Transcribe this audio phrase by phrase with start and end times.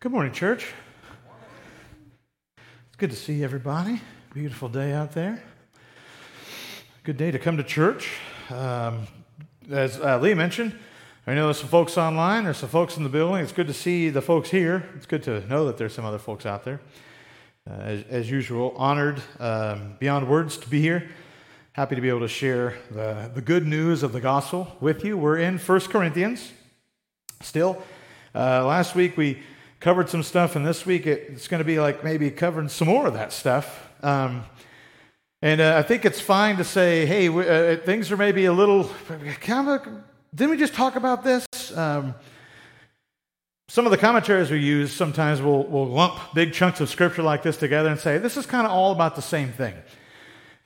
[0.00, 0.66] Good morning, church.
[2.56, 4.00] It's good to see everybody.
[4.32, 5.42] Beautiful day out there.
[7.04, 8.16] Good day to come to church.
[8.48, 9.06] Um,
[9.70, 10.74] as uh, Lee mentioned,
[11.26, 13.42] I know there's some folks online, there's some folks in the building.
[13.42, 14.88] It's good to see the folks here.
[14.96, 16.80] It's good to know that there's some other folks out there.
[17.68, 21.10] Uh, as, as, usual, honored um, beyond words to be here.
[21.72, 25.18] Happy to be able to share the, the good news of the gospel with you.
[25.18, 26.52] We're in 1 Corinthians
[27.42, 27.82] still.
[28.34, 29.42] Uh, last week we
[29.80, 33.06] covered some stuff, and this week it's going to be like maybe covering some more
[33.06, 33.88] of that stuff.
[34.02, 34.44] Um,
[35.42, 38.90] and uh, I think it's fine to say, hey, uh, things are maybe a little
[39.40, 39.88] kind of.
[40.34, 41.46] Didn't we just talk about this?
[41.74, 42.14] Um,
[43.68, 47.42] some of the commentaries we use sometimes will, will lump big chunks of scripture like
[47.42, 49.74] this together and say, this is kind of all about the same thing.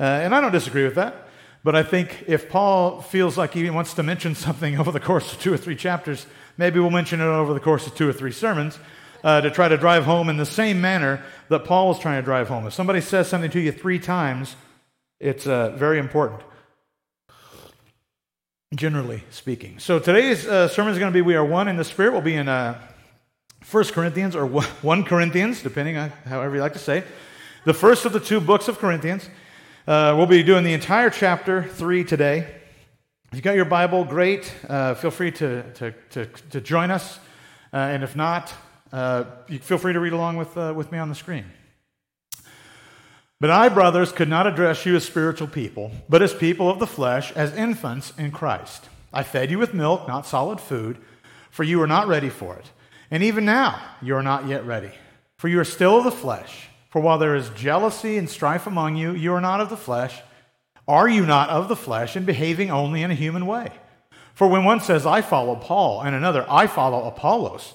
[0.00, 1.28] Uh, and I don't disagree with that.
[1.62, 5.32] But I think if Paul feels like he wants to mention something over the course
[5.32, 6.26] of two or three chapters,
[6.58, 8.78] maybe we'll mention it over the course of two or three sermons
[9.24, 12.24] uh, to try to drive home in the same manner that Paul was trying to
[12.24, 12.66] drive home.
[12.66, 14.54] If somebody says something to you three times,
[15.18, 16.42] it's uh, very important,
[18.74, 19.78] generally speaking.
[19.78, 22.12] So today's uh, sermon is going to be We Are One in the Spirit.
[22.12, 22.78] We'll be in uh,
[23.70, 27.02] 1 Corinthians or 1 Corinthians, depending on however you like to say.
[27.64, 29.28] The first of the two books of Corinthians.
[29.86, 32.46] Uh, we'll be doing the entire chapter 3 today.
[33.32, 34.52] If you got your Bible, great.
[34.68, 37.18] Uh, feel free to, to, to, to join us.
[37.72, 38.54] Uh, and if not,
[38.94, 41.46] uh, you feel free to read along with, uh, with me on the screen.
[43.40, 46.86] But I, brothers, could not address you as spiritual people, but as people of the
[46.86, 48.88] flesh, as infants in Christ.
[49.12, 50.98] I fed you with milk, not solid food,
[51.50, 52.70] for you were not ready for it.
[53.10, 54.92] And even now, you are not yet ready,
[55.38, 56.68] for you are still of the flesh.
[56.88, 60.22] For while there is jealousy and strife among you, you are not of the flesh.
[60.86, 63.72] Are you not of the flesh and behaving only in a human way?
[64.34, 67.74] For when one says, I follow Paul, and another, I follow Apollos,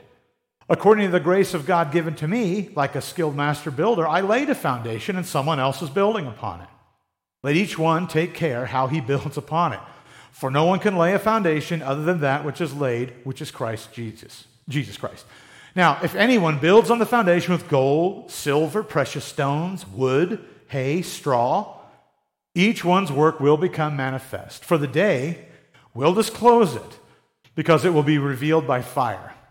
[0.71, 4.21] According to the grace of God given to me, like a skilled master builder, I
[4.21, 6.69] laid a foundation and someone else is building upon it.
[7.43, 9.81] Let each one take care how he builds upon it.
[10.31, 13.51] For no one can lay a foundation other than that which is laid, which is
[13.51, 14.45] Christ Jesus.
[14.69, 15.25] Jesus Christ.
[15.75, 20.39] Now, if anyone builds on the foundation with gold, silver, precious stones, wood,
[20.69, 21.79] hay, straw,
[22.55, 24.63] each one's work will become manifest.
[24.63, 25.47] For the day
[25.93, 26.99] will disclose it,
[27.55, 29.33] because it will be revealed by fire,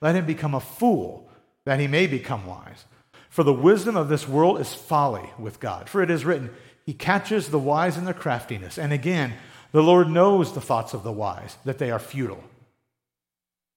[0.00, 1.28] let him become a fool,
[1.64, 2.84] that he may become wise.
[3.28, 5.88] For the wisdom of this world is folly with God.
[5.88, 6.50] For it is written,
[6.86, 8.78] He catches the wise in their craftiness.
[8.78, 9.34] And again,
[9.72, 12.42] the Lord knows the thoughts of the wise, that they are futile.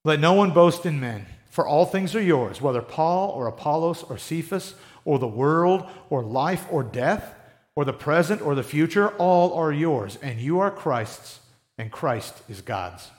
[0.04, 4.02] Let no one boast in men, for all things are yours, whether Paul or Apollos
[4.02, 7.34] or Cephas or the world or life or death
[7.76, 11.40] or the present or the future, all are yours, and you are Christ's,
[11.78, 13.10] and Christ is God's.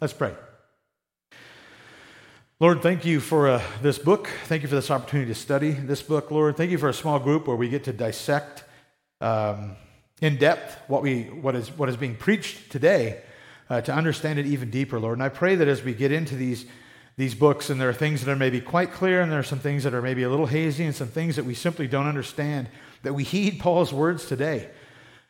[0.00, 0.34] Let's pray.
[2.64, 4.26] Lord, thank you for uh, this book.
[4.46, 6.56] Thank you for this opportunity to study this book, Lord.
[6.56, 8.64] Thank you for a small group where we get to dissect
[9.20, 9.76] um,
[10.22, 13.20] in depth what, we, what, is, what is being preached today
[13.68, 15.18] uh, to understand it even deeper, Lord.
[15.18, 16.64] And I pray that as we get into these,
[17.18, 19.58] these books, and there are things that are maybe quite clear, and there are some
[19.60, 22.68] things that are maybe a little hazy, and some things that we simply don't understand,
[23.02, 24.70] that we heed Paul's words today.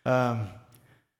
[0.07, 0.51] Um,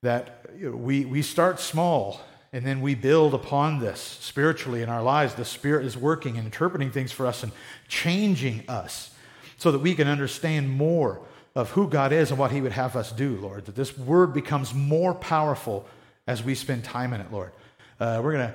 [0.03, 2.21] that we, we start small
[2.55, 5.35] and then we build upon this spiritually in our lives.
[5.35, 7.51] The Spirit is working and interpreting things for us and
[7.89, 9.11] changing us
[9.57, 11.21] so that we can understand more
[11.57, 13.65] of who God is and what He would have us do, Lord.
[13.65, 15.85] That this word becomes more powerful
[16.29, 17.51] as we spend time in it, Lord.
[17.99, 18.55] Uh, we're going to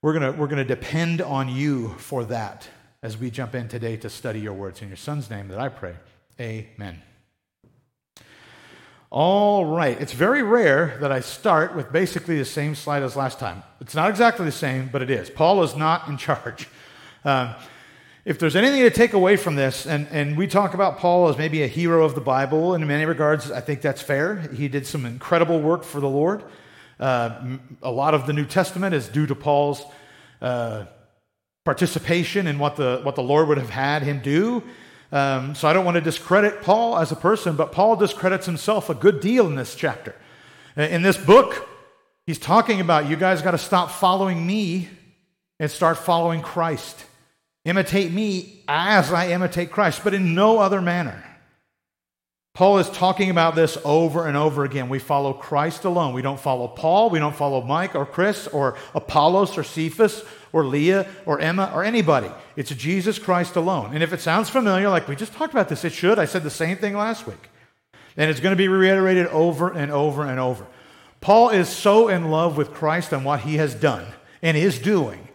[0.00, 2.66] we're gonna, we're gonna depend on you for that
[3.02, 4.80] as we jump in today to study your words.
[4.80, 5.94] In your son's name that I pray.
[6.40, 7.02] Amen.
[9.18, 9.98] All right.
[9.98, 13.62] It's very rare that I start with basically the same slide as last time.
[13.80, 15.30] It's not exactly the same, but it is.
[15.30, 16.68] Paul is not in charge.
[17.24, 17.56] Um,
[18.24, 21.36] if there's anything to take away from this, and, and we talk about Paul as
[21.36, 24.36] maybe a hero of the Bible, and in many regards, I think that's fair.
[24.54, 26.44] He did some incredible work for the Lord.
[27.00, 29.82] Uh, a lot of the New Testament is due to Paul's
[30.40, 30.84] uh,
[31.64, 34.62] participation in what the, what the Lord would have had him do.
[35.12, 38.90] Um, so I don't want to discredit Paul as a person, but Paul discredits himself
[38.90, 40.14] a good deal in this chapter.
[40.76, 41.68] In this book,
[42.26, 44.88] he's talking about you guys got to stop following me
[45.58, 47.04] and start following Christ.
[47.64, 51.22] Imitate me as I imitate Christ, but in no other manner.
[52.54, 54.88] Paul is talking about this over and over again.
[54.88, 56.14] We follow Christ alone.
[56.14, 57.10] We don't follow Paul.
[57.10, 61.84] We don't follow Mike or Chris or Apollos or Cephas or Leah or Emma or
[61.84, 62.30] anybody.
[62.56, 63.94] It's Jesus Christ alone.
[63.94, 66.18] And if it sounds familiar, like we just talked about this, it should.
[66.18, 67.50] I said the same thing last week.
[68.16, 70.66] And it's going to be reiterated over and over and over.
[71.20, 74.06] Paul is so in love with Christ and what he has done
[74.42, 75.26] and is doing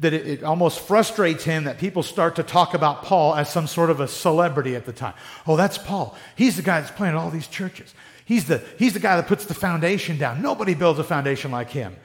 [0.00, 3.66] that it, it, almost frustrates him that people start to talk about Paul as some
[3.66, 5.14] sort of a celebrity at the time.
[5.46, 6.16] Oh, that's Paul.
[6.36, 7.94] He's the guy that's planted all these churches.
[8.24, 10.40] He's the, he's the guy that puts the foundation down.
[10.40, 11.96] Nobody builds a foundation like him.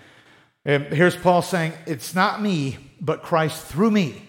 [0.66, 4.22] And here's Paul saying, It's not me, but Christ through me.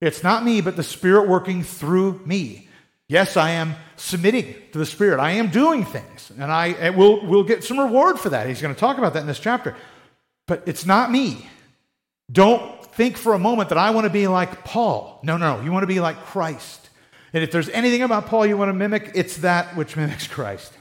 [0.00, 2.68] It's not me, but the Spirit working through me.
[3.08, 5.18] Yes, I am submitting to the Spirit.
[5.18, 8.46] I am doing things, and I and we'll, we'll get some reward for that.
[8.46, 9.74] He's going to talk about that in this chapter.
[10.46, 11.48] But it's not me.
[12.30, 15.20] Don't think for a moment that I want to be like Paul.
[15.22, 16.88] No, no, you want to be like Christ.
[17.32, 20.72] And if there's anything about Paul you want to mimic, it's that which mimics Christ.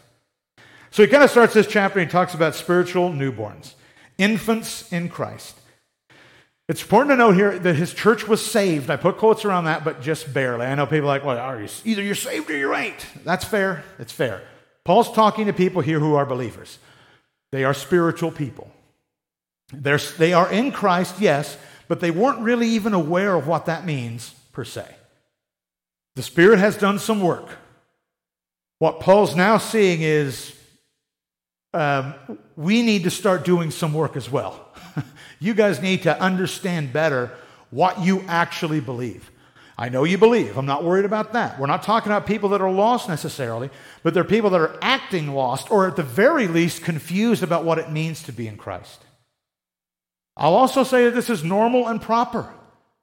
[0.91, 3.73] So he kind of starts this chapter and he talks about spiritual newborns,
[4.17, 5.57] infants in Christ.
[6.69, 8.89] It's important to note here that his church was saved.
[8.89, 10.65] I put quotes around that, but just barely.
[10.65, 13.05] I know people are like, well, are you, either you're saved or you ain't.
[13.23, 13.83] That's fair.
[13.99, 14.41] It's fair.
[14.83, 16.77] Paul's talking to people here who are believers.
[17.51, 18.69] They are spiritual people.
[19.71, 23.85] They're, they are in Christ, yes, but they weren't really even aware of what that
[23.85, 24.85] means per se.
[26.15, 27.47] The Spirit has done some work.
[28.79, 30.53] What Paul's now seeing is
[31.73, 32.13] um,
[32.55, 34.67] we need to start doing some work as well.
[35.39, 37.31] you guys need to understand better
[37.69, 39.29] what you actually believe.
[39.79, 40.57] I know you believe.
[40.57, 41.59] I'm not worried about that.
[41.59, 43.69] We're not talking about people that are lost necessarily,
[44.01, 47.77] but they're people that are acting lost or at the very least confused about what
[47.77, 49.03] it means to be in Christ.
[50.35, 52.51] I'll also say that this is normal and proper.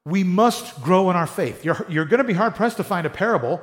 [0.04, 1.64] We must grow in our faith.
[1.64, 3.62] You're, you're going to be hard pressed to find a parable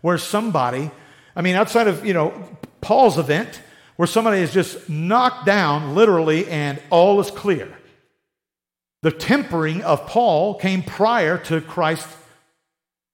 [0.00, 0.90] where somebody,
[1.34, 2.32] I mean, outside of, you know,
[2.80, 3.60] Paul's event,
[3.96, 7.76] where somebody is just knocked down literally and all is clear.
[9.02, 12.08] The tempering of Paul came prior to Christ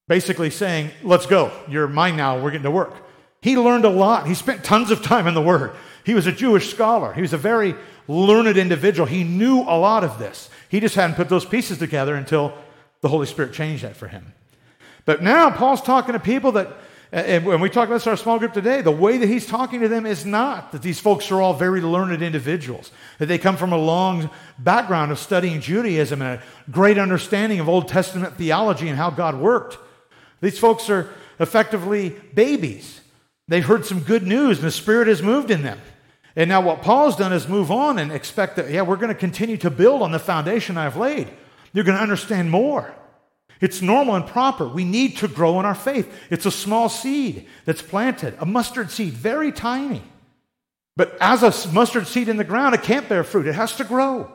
[0.06, 1.52] basically saying, Let's go.
[1.69, 2.40] You're mine now.
[2.40, 2.94] We're getting to work.
[3.40, 4.26] He learned a lot.
[4.26, 5.72] He spent tons of time in the Word.
[6.04, 7.12] He was a Jewish scholar.
[7.12, 7.74] He was a very
[8.08, 9.06] learned individual.
[9.06, 10.50] He knew a lot of this.
[10.69, 12.54] He just hadn't put those pieces together until
[13.00, 14.32] the Holy Spirit changed that for him.
[15.04, 16.69] But now Paul's talking to people that,
[17.10, 19.46] and when we talk about this in our small group today, the way that he's
[19.46, 23.38] talking to them is not that these folks are all very learned individuals, that they
[23.38, 24.28] come from a long
[24.58, 29.37] background of studying Judaism and a great understanding of Old Testament theology and how God
[29.37, 29.78] worked.
[30.43, 31.08] These folks are
[31.40, 33.00] effectively babies.
[33.49, 35.81] They've heard some good news and the Spirit has moved in them.
[36.37, 39.19] And now what Paul's done is move on and expect that, yeah, we're going to
[39.19, 41.28] continue to build on the foundation I've laid.
[41.72, 42.94] You're going to understand more.
[43.60, 44.69] It's normal and proper.
[44.69, 46.12] We need to grow in our faith.
[46.31, 50.03] It's a small seed that's planted, a mustard seed, very tiny.
[50.96, 53.46] But as a mustard seed in the ground, it can't bear fruit.
[53.46, 54.32] It has to grow.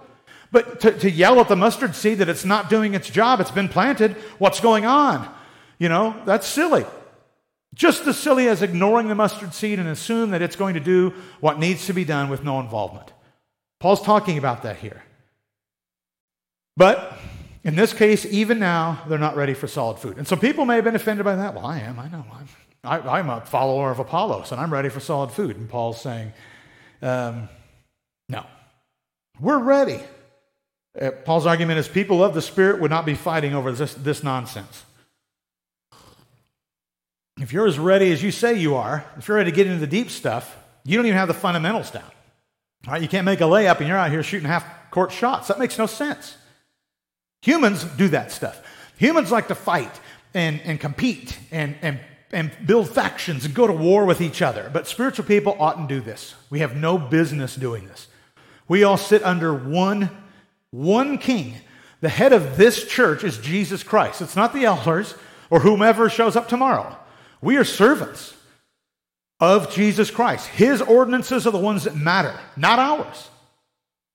[0.52, 3.52] But to, to yell at the mustard seed that it's not doing its job, it's
[3.52, 5.28] been planted, what's going on?
[5.80, 6.86] You know, that's silly.
[7.74, 11.14] Just as silly as ignoring the mustard seed and assume that it's going to do
[11.40, 13.12] what needs to be done with no involvement.
[13.80, 15.04] Paul's talking about that here.
[16.78, 17.18] But
[17.64, 20.18] in this case, even now, they're not ready for solid food.
[20.18, 21.54] And so people may have been offended by that.
[21.54, 21.98] Well, I am.
[21.98, 22.26] I know.
[22.84, 25.56] I'm, I, am a follower of Apollos, and I'm ready for solid food.
[25.56, 26.34] And Paul's saying,
[27.02, 27.48] um,
[28.28, 28.46] no,
[29.40, 30.00] we're ready.
[31.00, 34.24] Uh, Paul's argument is people of the Spirit would not be fighting over this, this
[34.24, 34.84] nonsense.
[37.40, 39.80] If you're as ready as you say you are, if you're ready to get into
[39.80, 42.04] the deep stuff, you don't even have the fundamentals down.
[42.86, 45.48] All right, you can't make a layup and you're out here shooting half court shots.
[45.48, 46.36] That makes no sense.
[47.44, 48.62] Humans do that stuff.
[48.98, 50.00] Humans like to fight
[50.34, 52.00] and, and compete and, and,
[52.32, 54.70] and build factions and go to war with each other.
[54.72, 56.36] But spiritual people oughtn't do this.
[56.50, 58.08] We have no business doing this.
[58.70, 60.10] We all sit under one,
[60.72, 61.56] one king.
[62.00, 64.22] The head of this church is Jesus Christ.
[64.22, 65.14] It's not the elders
[65.50, 66.98] or whomever shows up tomorrow.
[67.42, 68.34] We are servants
[69.42, 70.48] of Jesus Christ.
[70.48, 73.30] His ordinances are the ones that matter, not ours.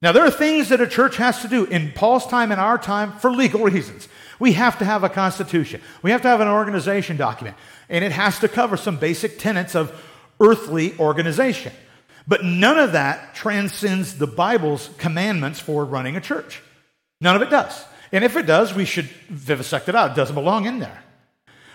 [0.00, 2.78] Now, there are things that a church has to do in Paul's time and our
[2.78, 4.09] time for legal reasons.
[4.38, 5.81] We have to have a constitution.
[6.02, 7.57] We have to have an organization document.
[7.88, 9.93] And it has to cover some basic tenets of
[10.40, 11.73] earthly organization.
[12.28, 16.62] But none of that transcends the Bible's commandments for running a church.
[17.21, 17.85] None of it does.
[18.12, 20.12] And if it does, we should vivisect it out.
[20.12, 21.02] It doesn't belong in there.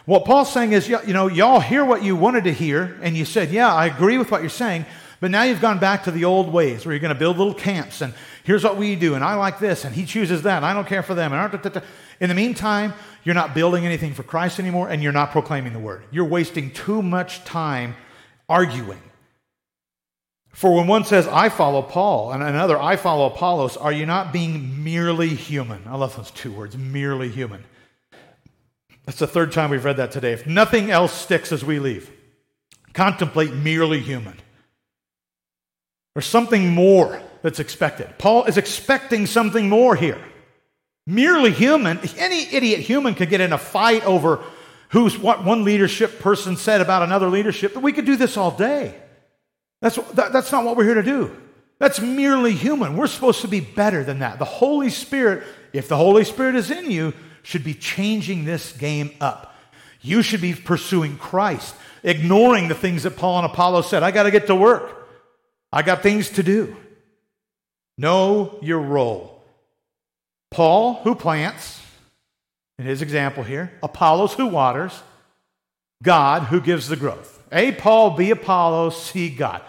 [0.06, 3.26] What Paul's saying is, you know, y'all hear what you wanted to hear, and you
[3.26, 4.86] said, yeah, I agree with what you're saying,
[5.24, 7.54] but now you've gone back to the old ways where you're going to build little
[7.54, 8.14] camps, and
[8.44, 10.86] here's what we do, and I like this, and he chooses that, and I don't
[10.86, 11.32] care for them.
[12.20, 15.80] In the meantime, you're not building anything for Christ anymore, and you're not proclaiming the
[15.80, 16.04] word.
[16.12, 17.96] You're wasting too much time
[18.50, 19.00] arguing.
[20.50, 24.34] For when one says, I follow Paul, and another, I follow Apollos, are you not
[24.34, 25.84] being merely human?
[25.88, 27.64] I love those two words, merely human.
[29.06, 30.34] That's the third time we've read that today.
[30.34, 32.12] If nothing else sticks as we leave,
[32.92, 34.36] contemplate merely human.
[36.14, 38.18] There's something more that's expected.
[38.18, 40.24] Paul is expecting something more here.
[41.06, 44.40] Merely human, any idiot human could get in a fight over
[44.90, 48.52] who's what one leadership person said about another leadership, but we could do this all
[48.52, 48.96] day.
[49.82, 51.36] That's, that, that's not what we're here to do.
[51.80, 52.96] That's merely human.
[52.96, 54.40] We're supposed to be better than that.
[54.40, 55.44] The Holy Spirit,
[55.74, 59.54] if the Holy Spirit is in you, should be changing this game up.
[60.00, 64.04] You should be pursuing Christ, ignoring the things that Paul and Apollo said.
[64.04, 65.03] I got to get to work.
[65.74, 66.78] I got things to do.
[67.98, 69.44] Know your role.
[70.52, 71.82] Paul, who plants,
[72.78, 75.02] in his example here, Apollos, who waters,
[76.04, 77.44] God, who gives the growth.
[77.52, 79.62] A, Paul, B, Apollo, C, God.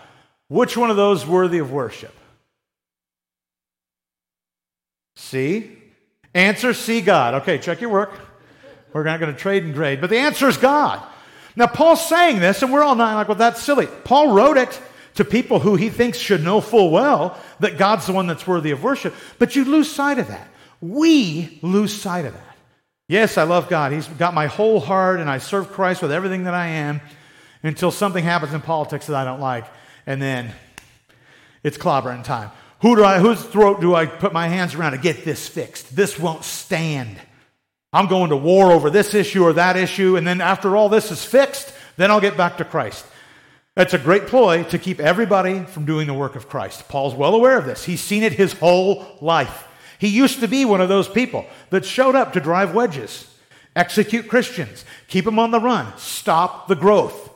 [0.49, 2.15] Which one of those worthy of worship?
[5.17, 5.71] C,
[6.35, 7.35] Answer C, God.
[7.35, 8.13] Okay, check your work.
[8.93, 11.01] We're not going to trade and grade, but the answer is God.
[11.57, 13.87] Now, Paul's saying this, and we're all not like, well, that's silly.
[13.87, 14.81] Paul wrote it
[15.15, 18.71] to people who he thinks should know full well that God's the one that's worthy
[18.71, 20.49] of worship, but you lose sight of that.
[20.81, 22.57] We lose sight of that.
[23.09, 23.93] Yes, I love God.
[23.93, 27.01] He's got my whole heart, and I serve Christ with everything that I am
[27.63, 29.67] until something happens in politics that I don't like,
[30.07, 30.53] and then
[31.63, 32.51] it's clobbering time.
[32.81, 35.95] Who do I, whose throat do I put my hands around to get this fixed?
[35.95, 37.17] This won't stand.
[37.93, 41.11] I'm going to war over this issue or that issue, and then after all this
[41.11, 43.07] is fixed, then I'll get back to Christ.
[43.77, 46.89] That's a great ploy to keep everybody from doing the work of Christ.
[46.89, 47.85] Paul's well aware of this.
[47.85, 49.67] He's seen it his whole life.
[49.99, 53.35] He used to be one of those people that showed up to drive wedges,
[53.75, 57.31] execute Christians, keep them on the run, stop the growth,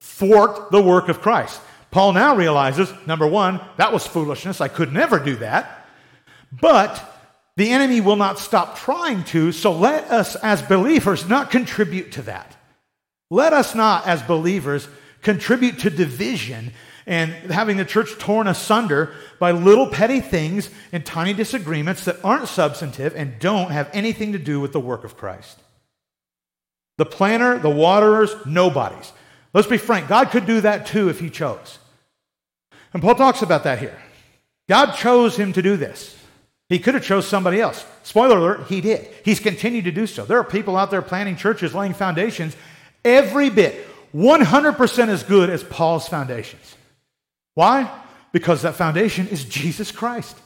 [0.00, 1.60] thwart the work of Christ.
[1.90, 4.60] Paul now realizes number one, that was foolishness.
[4.60, 5.86] I could never do that.
[6.52, 7.12] But
[7.56, 12.22] the enemy will not stop trying to, so let us as believers not contribute to
[12.22, 12.56] that.
[13.30, 14.88] Let us not, as believers,
[15.26, 16.72] contribute to division
[17.04, 22.46] and having the church torn asunder by little petty things and tiny disagreements that aren't
[22.46, 25.58] substantive and don't have anything to do with the work of Christ.
[26.96, 29.12] The planter, the waterers, nobodies.
[29.52, 31.80] Let's be frank, God could do that too if he chose.
[32.92, 33.98] And Paul talks about that here.
[34.68, 36.16] God chose him to do this.
[36.68, 37.84] He could have chose somebody else.
[38.04, 39.08] Spoiler alert, he did.
[39.24, 40.24] He's continued to do so.
[40.24, 42.56] There are people out there planting churches, laying foundations,
[43.04, 43.84] every bit,
[44.16, 46.74] 100% as good as Paul's foundations.
[47.54, 47.92] Why?
[48.32, 50.36] Because that foundation is Jesus Christ.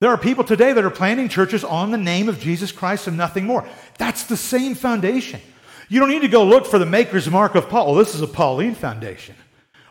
[0.00, 3.16] There are people today that are planting churches on the name of Jesus Christ and
[3.16, 3.66] nothing more.
[3.96, 5.40] That's the same foundation.
[5.88, 7.86] You don't need to go look for the maker's mark of Paul.
[7.86, 9.34] Well, this is a Pauline foundation.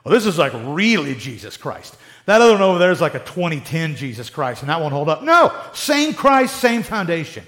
[0.03, 1.97] Well, this is like really Jesus Christ.
[2.27, 5.09] That other one over there is like a 2010 Jesus Christ, and that won't hold
[5.09, 5.23] up.
[5.23, 7.43] No, same Christ, same foundation.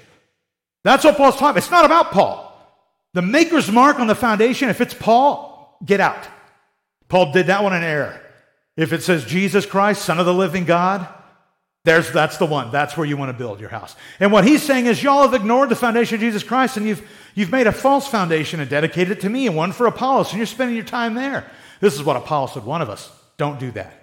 [0.84, 1.58] That's what Paul's talking about.
[1.58, 2.44] It's not about Paul.
[3.14, 6.28] The maker's mark on the foundation, if it's Paul, get out.
[7.10, 8.20] Paul did that one in error.
[8.76, 11.08] If it says Jesus Christ, Son of the living God,
[11.84, 12.70] there's, that's the one.
[12.70, 13.96] That's where you want to build your house.
[14.20, 17.08] And what he's saying is, y'all have ignored the foundation of Jesus Christ and you've,
[17.34, 20.38] you've made a false foundation and dedicated it to me and one for Apollos, and
[20.38, 21.50] you're spending your time there.
[21.80, 23.10] This is what Apollos said, one of us.
[23.38, 23.94] Don't do that.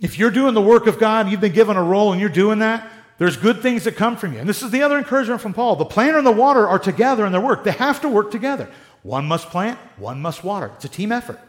[0.00, 2.60] If you're doing the work of God, you've been given a role and you're doing
[2.60, 4.40] that, there's good things that come from you.
[4.40, 5.76] And this is the other encouragement from Paul.
[5.76, 7.62] The planter and the water are together in their work.
[7.62, 8.68] They have to work together.
[9.02, 10.70] One must plant, one must water.
[10.76, 11.40] It's a team effort.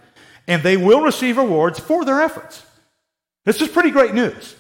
[0.48, 2.66] And they will receive rewards for their efforts.
[3.46, 4.56] This is pretty great news.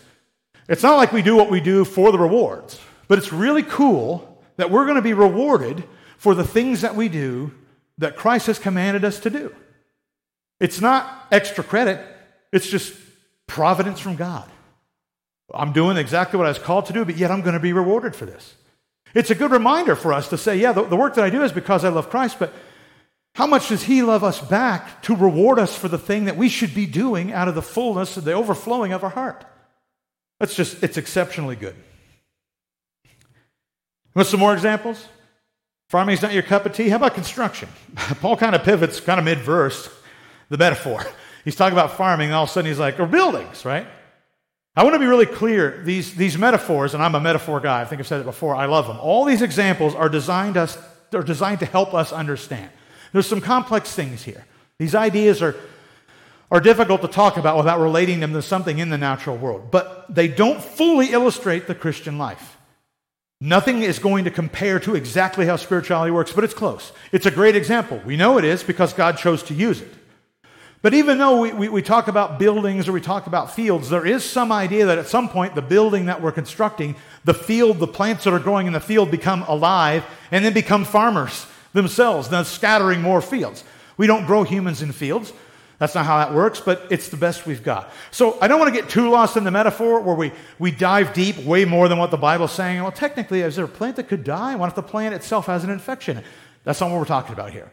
[0.70, 4.42] It's not like we do what we do for the rewards, but it's really cool
[4.58, 5.84] that we're going to be rewarded
[6.18, 7.52] for the things that we do
[7.98, 9.54] that Christ has commanded us to do.
[10.60, 12.06] It's not extra credit,
[12.52, 12.94] it's just
[13.48, 14.50] providence from God.
[15.54, 17.74] I'm doing exactly what I was called to do, but yet I'm going to be
[17.74, 18.56] rewarded for this.
[19.14, 21.44] It's a good reminder for us to say, yeah, the, the work that I do
[21.44, 22.54] is because I love Christ, but
[23.36, 26.50] how much does He love us back to reward us for the thing that we
[26.50, 29.46] should be doing out of the fullness of the overflowing of our heart?
[30.40, 31.75] That's just, it's exceptionally good.
[34.16, 35.04] Want some more examples?
[35.90, 36.90] Farming's not your cup of tea.
[36.90, 37.70] How about construction?
[37.96, 39.90] Paul kind of pivots, kind of mid verse,
[40.50, 41.06] the metaphor.
[41.44, 43.88] He's talking about farming, and all of a sudden he's like, or buildings, right?
[44.75, 45.82] I want to be really clear.
[45.84, 48.66] These, these metaphors, and I'm a metaphor guy, I think I've said it before, I
[48.66, 48.98] love them.
[49.00, 50.78] All these examples are designed, us,
[51.13, 52.70] are designed to help us understand.
[53.13, 54.46] There's some complex things here.
[54.79, 55.55] These ideas are,
[56.51, 60.13] are difficult to talk about without relating them to something in the natural world, but
[60.13, 62.58] they don't fully illustrate the Christian life.
[63.39, 66.91] Nothing is going to compare to exactly how spirituality works, but it's close.
[67.12, 68.01] It's a great example.
[68.05, 69.93] We know it is because God chose to use it.
[70.82, 74.05] But even though we, we, we, talk about buildings or we talk about fields, there
[74.05, 77.88] is some idea that at some point the building that we're constructing, the field, the
[77.88, 82.46] plants that are growing in the field become alive and then become farmers themselves, then
[82.46, 83.63] scattering more fields.
[83.98, 85.34] We don't grow humans in fields.
[85.80, 87.92] That's not how that works, but it's the best we've got.
[88.12, 91.13] So I don't want to get too lost in the metaphor where we, we dive
[91.13, 92.82] deep way more than what the Bible's saying.
[92.82, 94.56] Well, technically, is there a plant that could die?
[94.56, 96.24] What if the plant itself has an infection?
[96.63, 97.70] That's not what we're talking about here.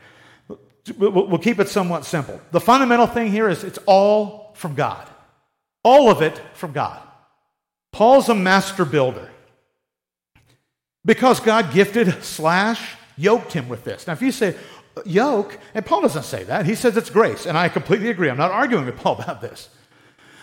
[0.96, 2.40] We'll keep it somewhat simple.
[2.50, 5.06] The fundamental thing here is it's all from God.
[5.84, 7.00] All of it from God.
[7.92, 9.30] Paul's a master builder.
[11.04, 14.06] Because God gifted slash yoked him with this.
[14.06, 14.56] Now, if you say
[14.96, 18.30] uh, yoke, and Paul doesn't say that, he says it's grace, and I completely agree.
[18.30, 19.68] I'm not arguing with Paul about this.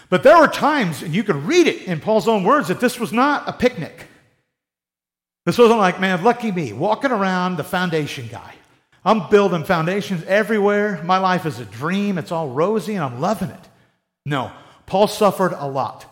[0.10, 3.00] But there were times, and you can read it in Paul's own words, that this
[3.00, 4.08] was not a picnic.
[5.46, 8.54] This wasn't like, man, lucky me, walking around the foundation guy.
[9.06, 11.02] I'm building foundations everywhere.
[11.04, 12.18] My life is a dream.
[12.18, 13.70] It's all rosy and I'm loving it.
[14.26, 14.52] No,
[14.86, 16.06] Paul suffered a lot.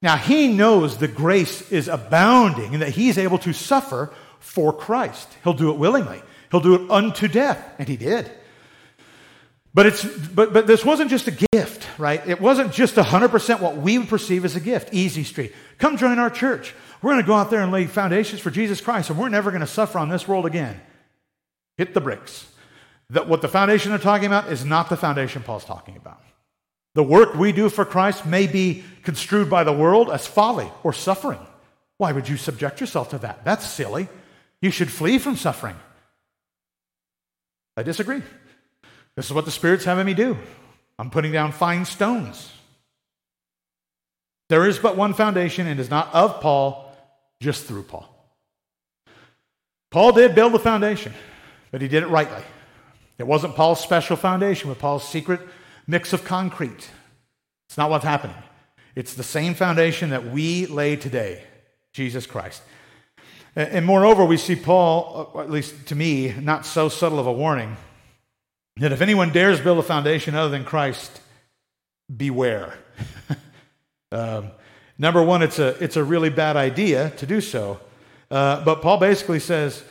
[0.00, 5.28] Now, he knows the grace is abounding and that he's able to suffer for Christ.
[5.44, 8.30] He'll do it willingly, he'll do it unto death, and he did.
[9.74, 12.26] But, it's, but, but this wasn't just a gift, right?
[12.26, 14.92] It wasn't just 100% what we would perceive as a gift.
[14.92, 15.54] Easy street.
[15.78, 16.74] Come join our church.
[17.00, 19.50] We're going to go out there and lay foundations for Jesus Christ, and we're never
[19.50, 20.80] going to suffer on this world again.
[21.76, 22.50] Hit the bricks.
[23.10, 26.20] That what the foundation they're talking about is not the foundation Paul's talking about.
[26.94, 30.92] The work we do for Christ may be construed by the world as folly or
[30.92, 31.38] suffering.
[31.98, 33.44] Why would you subject yourself to that?
[33.44, 34.08] That's silly.
[34.60, 35.76] You should flee from suffering.
[37.76, 38.22] I disagree.
[39.14, 40.36] This is what the Spirit's having me do.
[40.98, 42.50] I'm putting down fine stones.
[44.48, 46.92] There is but one foundation, and is not of Paul,
[47.40, 48.08] just through Paul.
[49.90, 51.12] Paul did build the foundation.
[51.70, 52.42] But he did it rightly.
[53.18, 55.40] It wasn't Paul's special foundation with Paul's secret
[55.86, 56.90] mix of concrete.
[57.68, 58.36] It's not what's happening.
[58.94, 61.42] It's the same foundation that we lay today
[61.92, 62.62] Jesus Christ.
[63.56, 67.32] And moreover, we see Paul, uh, at least to me, not so subtle of a
[67.32, 67.76] warning
[68.76, 71.20] that if anyone dares build a foundation other than Christ,
[72.14, 72.78] beware.
[74.12, 74.50] um,
[74.98, 77.80] number one, it's a, it's a really bad idea to do so.
[78.30, 79.82] Uh, but Paul basically says,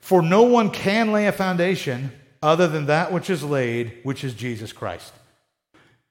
[0.00, 4.34] for no one can lay a foundation other than that which is laid, which is
[4.34, 5.12] Jesus Christ.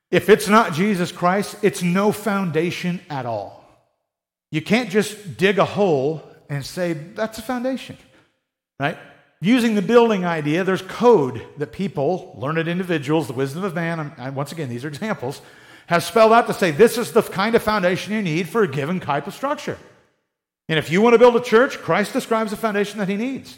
[0.10, 3.64] If it's not Jesus Christ, it's no foundation at all.
[4.52, 7.98] You can't just dig a hole and say, that's a foundation,
[8.80, 8.98] right?
[9.42, 14.36] Using the building idea, there's code that people, learned individuals, the wisdom of man, and
[14.36, 15.42] once again, these are examples,
[15.88, 18.68] have spelled out to say this is the kind of foundation you need for a
[18.68, 19.78] given type of structure.
[20.70, 23.58] And if you want to build a church, Christ describes the foundation that he needs.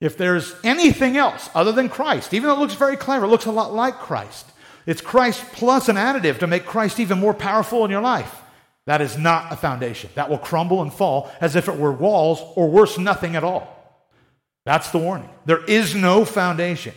[0.00, 3.46] If there's anything else other than Christ, even though it looks very clever, it looks
[3.46, 4.46] a lot like Christ,
[4.86, 8.42] it's Christ plus an additive to make Christ even more powerful in your life.
[8.86, 10.10] That is not a foundation.
[10.14, 13.72] That will crumble and fall as if it were walls or worse, nothing at all.
[14.64, 15.28] That's the warning.
[15.44, 16.94] There is no foundation.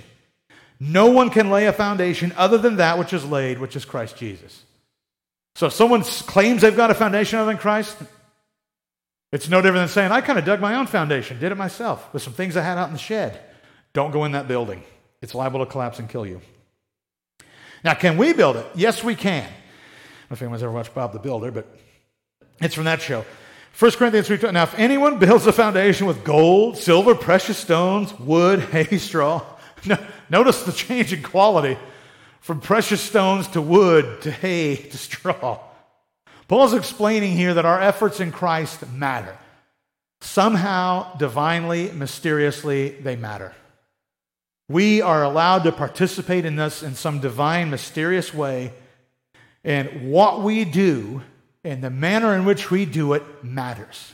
[0.79, 4.17] No one can lay a foundation other than that which is laid, which is Christ
[4.17, 4.63] Jesus.
[5.55, 7.97] So if someone claims they've got a foundation other than Christ,
[9.31, 12.11] it's no different than saying, I kind of dug my own foundation, did it myself
[12.13, 13.39] with some things I had out in the shed.
[13.93, 14.83] Don't go in that building,
[15.21, 16.41] it's liable to collapse and kill you.
[17.83, 18.65] Now, can we build it?
[18.75, 19.47] Yes, we can.
[20.29, 21.65] Know if anyone's ever watched Bob the Builder, but
[22.61, 23.25] it's from that show.
[23.77, 28.59] 1 Corinthians 3 Now, if anyone builds a foundation with gold, silver, precious stones, wood,
[28.71, 29.41] hay, straw,
[29.85, 29.97] no,
[30.29, 31.77] notice the change in quality
[32.41, 35.59] from precious stones to wood to hay to straw.
[36.47, 39.37] Paul's explaining here that our efforts in Christ matter.
[40.21, 43.53] Somehow, divinely, mysteriously, they matter.
[44.67, 48.73] We are allowed to participate in this in some divine, mysterious way.
[49.63, 51.21] And what we do
[51.63, 54.13] and the manner in which we do it matters.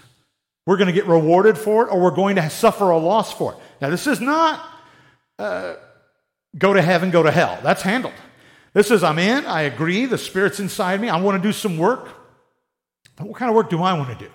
[0.65, 3.53] We're going to get rewarded for it or we're going to suffer a loss for
[3.53, 3.60] it.
[3.81, 4.67] Now, this is not
[5.38, 5.75] uh,
[6.58, 7.60] go to heaven, go to hell.
[7.62, 8.13] That's handled.
[8.73, 11.77] This is I'm in, I agree, the Spirit's inside me, I want to do some
[11.77, 12.10] work.
[13.17, 14.31] What kind of work do I want to do?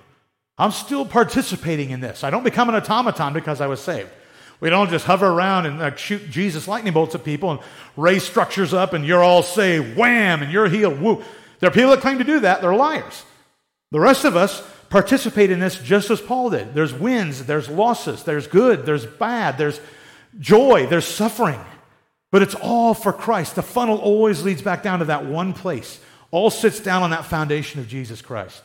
[0.56, 2.24] I'm still participating in this.
[2.24, 4.08] I don't become an automaton because I was saved.
[4.60, 7.60] We don't just hover around and uh, shoot Jesus lightning bolts at people and
[7.96, 11.24] raise structures up and you're all saved, wham, and you're healed, woo.
[11.58, 13.24] There are people that claim to do that, they're liars.
[13.90, 16.74] The rest of us participate in this just as Paul did.
[16.74, 19.80] There's wins, there's losses, there's good, there's bad, there's
[20.38, 21.60] joy, there's suffering.
[22.30, 23.56] But it's all for Christ.
[23.56, 26.00] The funnel always leads back down to that one place.
[26.30, 28.62] All sits down on that foundation of Jesus Christ.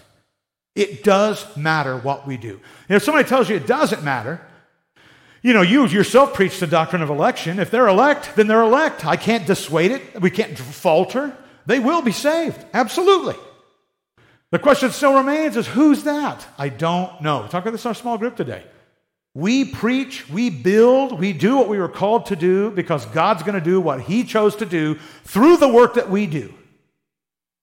[0.75, 2.60] It does matter what we do.
[2.89, 4.41] And if somebody tells you it doesn't matter,
[5.45, 7.60] you know, you yourself preach the doctrine of election.
[7.60, 9.05] If they're elect, then they're elect.
[9.05, 10.19] I can't dissuade it.
[10.19, 11.38] We can't falter.
[11.67, 12.65] They will be saved.
[12.73, 13.36] Absolutely.
[14.49, 16.47] The question still remains is who's that?
[16.58, 17.43] I don't know.
[17.43, 18.63] Talk about this in our small group today.
[19.36, 23.53] We preach, we build, we do what we were called to do because God's going
[23.53, 26.55] to do what He chose to do through the work that we do.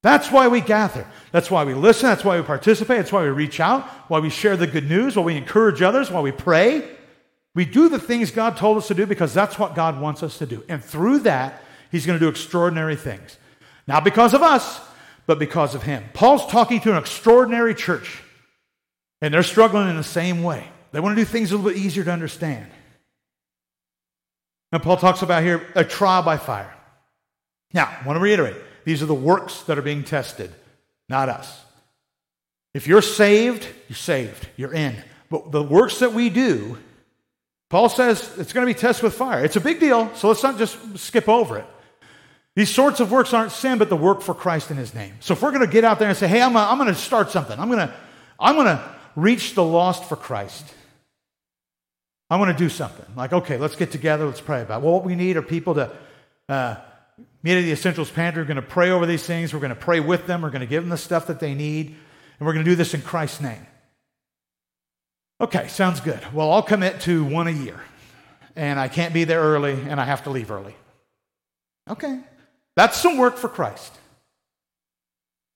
[0.05, 1.05] That's why we gather.
[1.33, 2.09] That's why we listen.
[2.09, 2.99] That's why we participate.
[2.99, 6.13] That's why we reach out, why we share the good news, why we encourage others,
[6.13, 6.89] why we pray.
[7.55, 10.39] We do the things God told us to do because that's what God wants us
[10.39, 10.65] to do.
[10.69, 13.37] And through that, He's going to do extraordinary things.
[13.87, 14.81] Not because of us,
[15.27, 16.05] but because of Him.
[16.15, 18.23] Paul's talking to an extraordinary church,
[19.21, 20.67] and they're struggling in the same way.
[20.93, 22.67] They want to do things a little bit easier to understand.
[24.73, 26.75] And Paul talks about here a trial by fire.
[27.75, 30.53] Now, I want to reiterate these are the works that are being tested,
[31.09, 31.63] not us.
[32.75, 34.97] If you're saved, you're saved, you're in.
[35.29, 36.79] But the works that we do,
[37.73, 39.43] Paul says it's going to be tested with fire.
[39.43, 41.65] It's a big deal, so let's not just skip over it.
[42.55, 45.15] These sorts of works aren't sin, but the work for Christ in His name.
[45.21, 46.95] So if we're going to get out there and say, hey, I'm, I'm going to
[46.95, 47.95] start something, I'm going to,
[48.39, 50.67] I'm going to reach the lost for Christ.
[52.29, 53.07] I want to do something.
[53.17, 54.85] Like, okay, let's get together, let's pray about it.
[54.85, 55.91] Well, what we need are people to
[56.51, 56.77] uh,
[57.43, 58.43] meet at the Essentials Pantry.
[58.43, 59.55] We're going to pray over these things.
[59.55, 60.43] We're going to pray with them.
[60.43, 61.87] We're going to give them the stuff that they need.
[61.87, 63.67] And we're going to do this in Christ's name.
[65.43, 66.21] Okay, sounds good.
[66.33, 67.81] Well, I'll commit to one a year.
[68.55, 70.77] And I can't be there early, and I have to leave early.
[71.91, 72.21] Okay,
[72.77, 73.93] that's some work for Christ.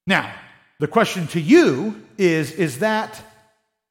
[0.09, 0.35] Now,
[0.81, 3.23] the question to you is is that,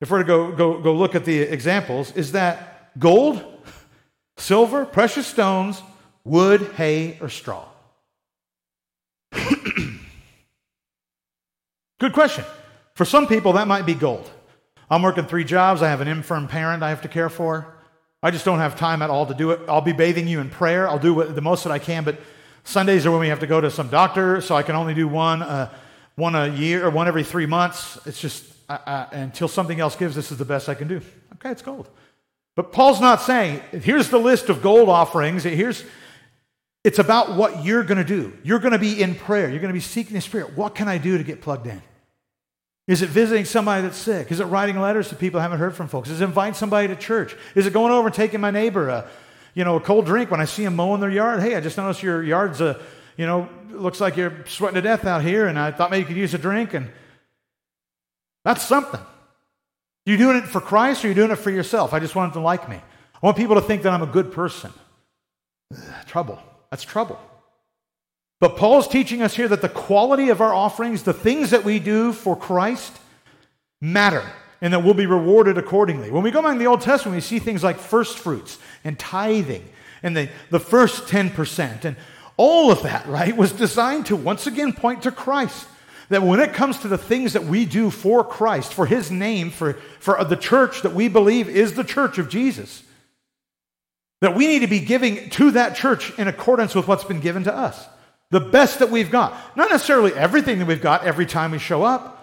[0.01, 3.41] if we're to go, go, go look at the examples, is that gold,
[4.35, 5.81] silver, precious stones,
[6.25, 7.63] wood, hay, or straw?
[11.99, 12.43] Good question.
[12.95, 14.29] For some people, that might be gold.
[14.89, 15.81] I'm working three jobs.
[15.81, 17.75] I have an infirm parent I have to care for.
[18.21, 19.59] I just don't have time at all to do it.
[19.67, 20.87] I'll be bathing you in prayer.
[20.87, 22.19] I'll do what, the most that I can, but
[22.63, 25.07] Sundays are when we have to go to some doctor, so I can only do
[25.07, 25.71] one, uh,
[26.15, 27.99] one a year or one every three months.
[28.07, 30.15] It's just uh, uh, until something else gives.
[30.15, 31.01] This is the best I can do.
[31.35, 31.87] Okay, it's gold.
[32.55, 35.43] But Paul's not saying here's the list of gold offerings.
[35.43, 35.83] Here's
[36.83, 38.33] it's about what you're going to do.
[38.43, 39.49] You're going to be in prayer.
[39.49, 40.55] You're going to be seeking the Spirit.
[40.55, 41.81] What can I do to get plugged in?
[42.87, 44.31] Is it visiting somebody that's sick?
[44.31, 46.09] Is it writing letters to people I haven't heard from folks?
[46.09, 47.35] Is it inviting somebody to church?
[47.55, 49.07] Is it going over and taking my neighbor a,
[49.55, 51.41] you know, a cold drink when I see them mowing their yard.
[51.41, 52.79] Hey, I just noticed your yard's a,
[53.17, 56.07] you know, looks like you're sweating to death out here, and I thought maybe you
[56.07, 56.73] could use a drink.
[56.73, 56.89] And
[58.43, 58.99] that's something.
[60.05, 61.93] You doing it for Christ or you doing it for yourself?
[61.93, 62.75] I just want them to like me.
[62.75, 64.71] I want people to think that I'm a good person.
[65.73, 66.39] Ugh, trouble.
[66.69, 67.19] That's trouble.
[68.39, 71.79] But Paul's teaching us here that the quality of our offerings, the things that we
[71.79, 72.99] do for Christ,
[73.81, 74.23] matter
[74.61, 76.09] and that we'll be rewarded accordingly.
[76.11, 78.97] When we go back in the Old Testament, we see things like first fruits and
[78.97, 79.67] tithing
[80.01, 81.85] and the, the first 10%.
[81.85, 81.95] And
[82.37, 85.67] all of that, right, was designed to once again point to Christ.
[86.09, 89.49] That when it comes to the things that we do for Christ, for His name,
[89.49, 92.83] for, for the church that we believe is the church of Jesus,
[94.21, 97.43] that we need to be giving to that church in accordance with what's been given
[97.45, 97.87] to us.
[98.31, 99.33] The best that we've got.
[99.55, 102.15] Not necessarily everything that we've got every time we show up,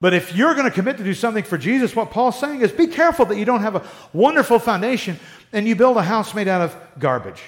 [0.00, 2.70] but if you're going to commit to do something for Jesus, what Paul's saying is
[2.70, 5.18] be careful that you don't have a wonderful foundation
[5.52, 7.42] and you build a house made out of garbage.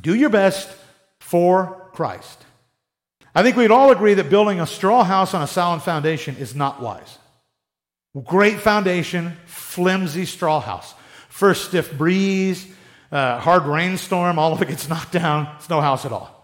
[0.00, 0.68] Do your best
[1.20, 2.44] for Christ.
[3.34, 6.54] I think we'd all agree that building a straw house on a solid foundation is
[6.54, 7.18] not wise.
[8.24, 10.94] Great foundation, flimsy straw house.
[11.28, 12.66] First stiff breeze,
[13.12, 15.48] uh, hard rainstorm, all of it gets knocked down.
[15.56, 16.35] It's no house at all.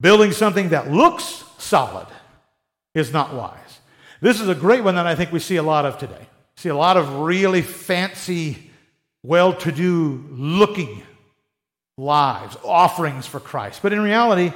[0.00, 2.06] Building something that looks solid
[2.94, 3.80] is not wise.
[4.20, 6.26] This is a great one that I think we see a lot of today.
[6.56, 8.70] See a lot of really fancy,
[9.22, 11.02] well to do looking
[11.96, 13.80] lives, offerings for Christ.
[13.82, 14.52] But in reality,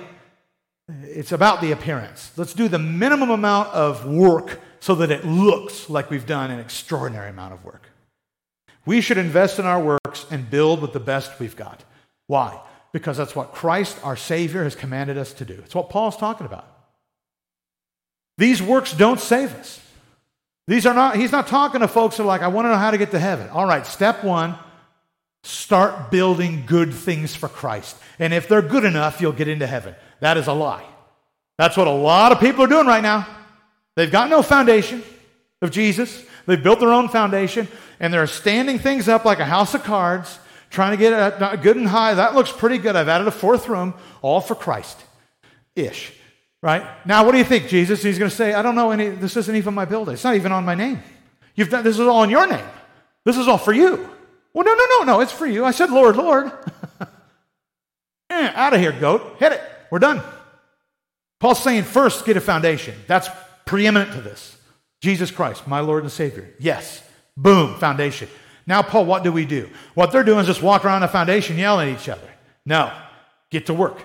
[1.03, 2.33] it's about the appearance.
[2.37, 6.59] Let's do the minimum amount of work so that it looks like we've done an
[6.59, 7.89] extraordinary amount of work.
[8.85, 11.85] We should invest in our works and build with the best we've got.
[12.27, 12.61] Why?
[12.93, 15.55] Because that's what Christ, our Savior, has commanded us to do.
[15.65, 16.67] It's what Paul's talking about.
[18.39, 19.81] These works don't save us.
[20.69, 22.77] These are not, he's not talking to folks who are like, I want to know
[22.77, 23.49] how to get to heaven.
[23.49, 24.57] All right, step one,
[25.43, 27.97] start building good things for Christ.
[28.19, 29.95] And if they're good enough, you'll get into heaven.
[30.21, 30.85] That is a lie.
[31.59, 33.27] That's what a lot of people are doing right now.
[33.97, 35.03] They've got no foundation
[35.61, 36.25] of Jesus.
[36.47, 37.69] They've built their own foundation,
[38.01, 40.39] and they're standing things up like a house of cards,
[40.73, 42.15] trying to get good and high.
[42.15, 42.97] That looks pretty good.
[42.97, 44.99] I've added a fourth room, all for Christ
[45.77, 46.13] ish.
[46.63, 46.85] Right?
[47.07, 48.03] Now, what do you think, Jesus?
[48.03, 50.15] He's going to say, I don't know any, this isn't even my building.
[50.15, 51.03] It's not even on my name.
[51.55, 52.65] You've done, this is all in your name.
[53.25, 54.09] This is all for you.
[54.55, 55.65] Well, no, no, no, no, it's for you.
[55.65, 56.53] I said, Lord, Lord.
[58.31, 59.37] eh, out of here, goat.
[59.39, 59.63] Hit it.
[59.91, 60.23] We're done.
[61.41, 62.95] Paul's saying, first, get a foundation.
[63.09, 63.29] That's
[63.67, 64.57] preeminent to this.
[65.01, 66.49] Jesus Christ, my Lord and Savior.
[66.61, 67.03] Yes.
[67.37, 68.29] Boom, foundation.
[68.66, 69.68] Now, Paul, what do we do?
[69.94, 72.29] What they're doing is just walk around the foundation yelling at each other.
[72.64, 72.92] No.
[73.51, 74.03] Get to work.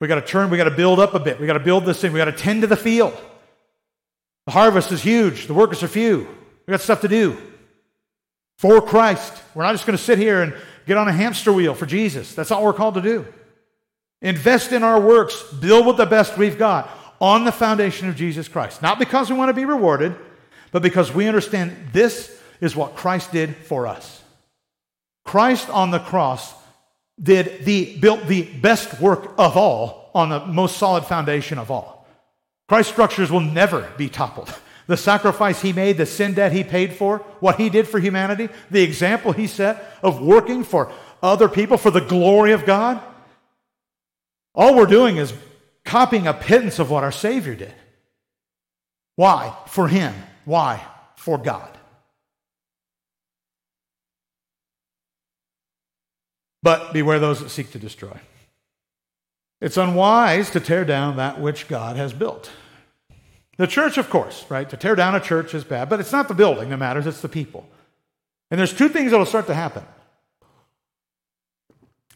[0.00, 1.40] We got to turn, we got to build up a bit.
[1.40, 2.12] We got to build this thing.
[2.12, 3.16] We got to tend to the field.
[4.46, 5.46] The harvest is huge.
[5.46, 6.28] The workers are few.
[6.66, 7.36] We got stuff to do
[8.58, 9.32] for Christ.
[9.54, 10.54] We're not just going to sit here and
[10.86, 12.34] get on a hamster wheel for Jesus.
[12.34, 13.26] That's all we're called to do.
[14.22, 18.48] Invest in our works, build with the best we've got on the foundation of Jesus
[18.48, 18.82] Christ.
[18.82, 20.14] Not because we want to be rewarded,
[20.72, 24.22] but because we understand this is what Christ did for us.
[25.24, 26.54] Christ on the cross
[27.20, 32.06] did the, built the best work of all on the most solid foundation of all.
[32.68, 34.52] Christ's structures will never be toppled.
[34.86, 38.48] The sacrifice he made, the sin debt he paid for, what he did for humanity,
[38.70, 40.92] the example he set of working for
[41.22, 43.00] other people for the glory of God.
[44.54, 45.34] All we're doing is
[45.84, 47.74] copying a pittance of what our Savior did.
[49.16, 49.56] Why?
[49.66, 50.14] For him.
[50.44, 50.84] Why?
[51.16, 51.75] For God.
[56.66, 58.18] But beware those that seek to destroy.
[59.60, 62.50] It's unwise to tear down that which God has built.
[63.56, 64.68] The church, of course, right?
[64.70, 67.20] To tear down a church is bad, but it's not the building that matters, it's
[67.20, 67.68] the people.
[68.50, 69.84] And there's two things that will start to happen.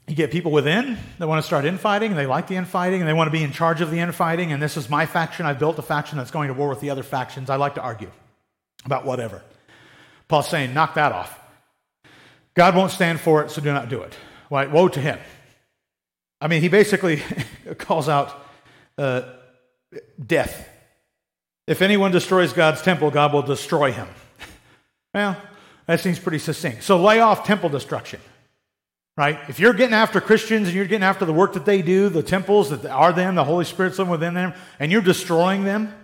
[0.08, 3.08] You get people within that want to start infighting, and they like the infighting, and
[3.08, 5.46] they want to be in charge of the infighting, and this is my faction.
[5.46, 7.50] I've built a faction that's going to war with the other factions.
[7.50, 8.10] I like to argue
[8.84, 9.42] about whatever.
[10.26, 11.38] Paul's saying, knock that off.
[12.54, 14.16] God won't stand for it, so do not do it.
[14.50, 15.18] Why, woe to him.
[16.40, 17.22] I mean, he basically
[17.78, 18.44] calls out
[18.98, 19.22] uh,
[20.24, 20.68] death.
[21.68, 24.08] If anyone destroys God's temple, God will destroy him.
[25.14, 25.40] well,
[25.86, 26.82] that seems pretty succinct.
[26.82, 28.18] So lay off temple destruction,
[29.16, 29.38] right?
[29.48, 32.24] If you're getting after Christians and you're getting after the work that they do, the
[32.24, 35.94] temples that are them, the Holy Spirit's living within them, and you're destroying them,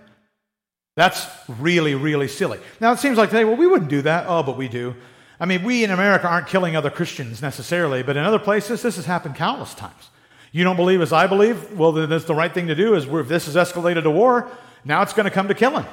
[0.94, 2.61] that's really, really silly.
[2.80, 4.26] Now, it seems like today, well, we wouldn't do that.
[4.28, 4.94] Oh, but we do.
[5.38, 8.96] I mean, we in America aren't killing other Christians necessarily, but in other places, this
[8.96, 10.11] has happened countless times.
[10.53, 11.79] You don't believe as I believe?
[11.79, 12.94] Well, then that's the right thing to do.
[12.94, 14.51] Is if this has escalated to war,
[14.85, 15.85] now it's going to come to killing.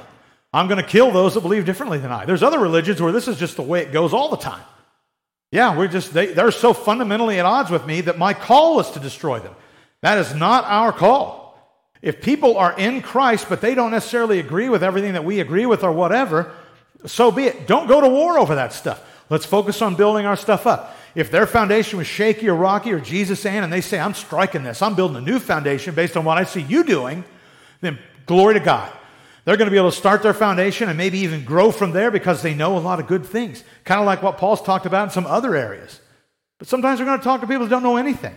[0.52, 2.24] I'm going to kill those that believe differently than I.
[2.24, 4.62] There's other religions where this is just the way it goes all the time.
[5.50, 8.90] Yeah, we're just they, they're so fundamentally at odds with me that my call is
[8.90, 9.54] to destroy them.
[10.00, 11.44] That is not our call.
[12.02, 15.66] If people are in Christ, but they don't necessarily agree with everything that we agree
[15.66, 16.52] with or whatever,
[17.06, 17.66] so be it.
[17.66, 19.02] Don't go to war over that stuff.
[19.30, 20.96] Let's focus on building our stuff up.
[21.14, 24.64] If their foundation was shaky or rocky or Jesus saying, and they say, I'm striking
[24.64, 27.24] this, I'm building a new foundation based on what I see you doing,
[27.80, 28.92] then glory to God.
[29.44, 32.10] They're going to be able to start their foundation and maybe even grow from there
[32.10, 33.62] because they know a lot of good things.
[33.84, 36.00] Kind of like what Paul's talked about in some other areas.
[36.58, 38.36] But sometimes we're going to talk to people who don't know anything.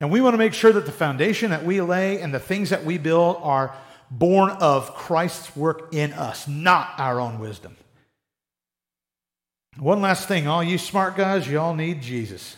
[0.00, 2.70] And we want to make sure that the foundation that we lay and the things
[2.70, 3.74] that we build are
[4.10, 7.76] born of Christ's work in us, not our own wisdom.
[9.78, 12.56] One last thing, all you smart guys, you all need Jesus.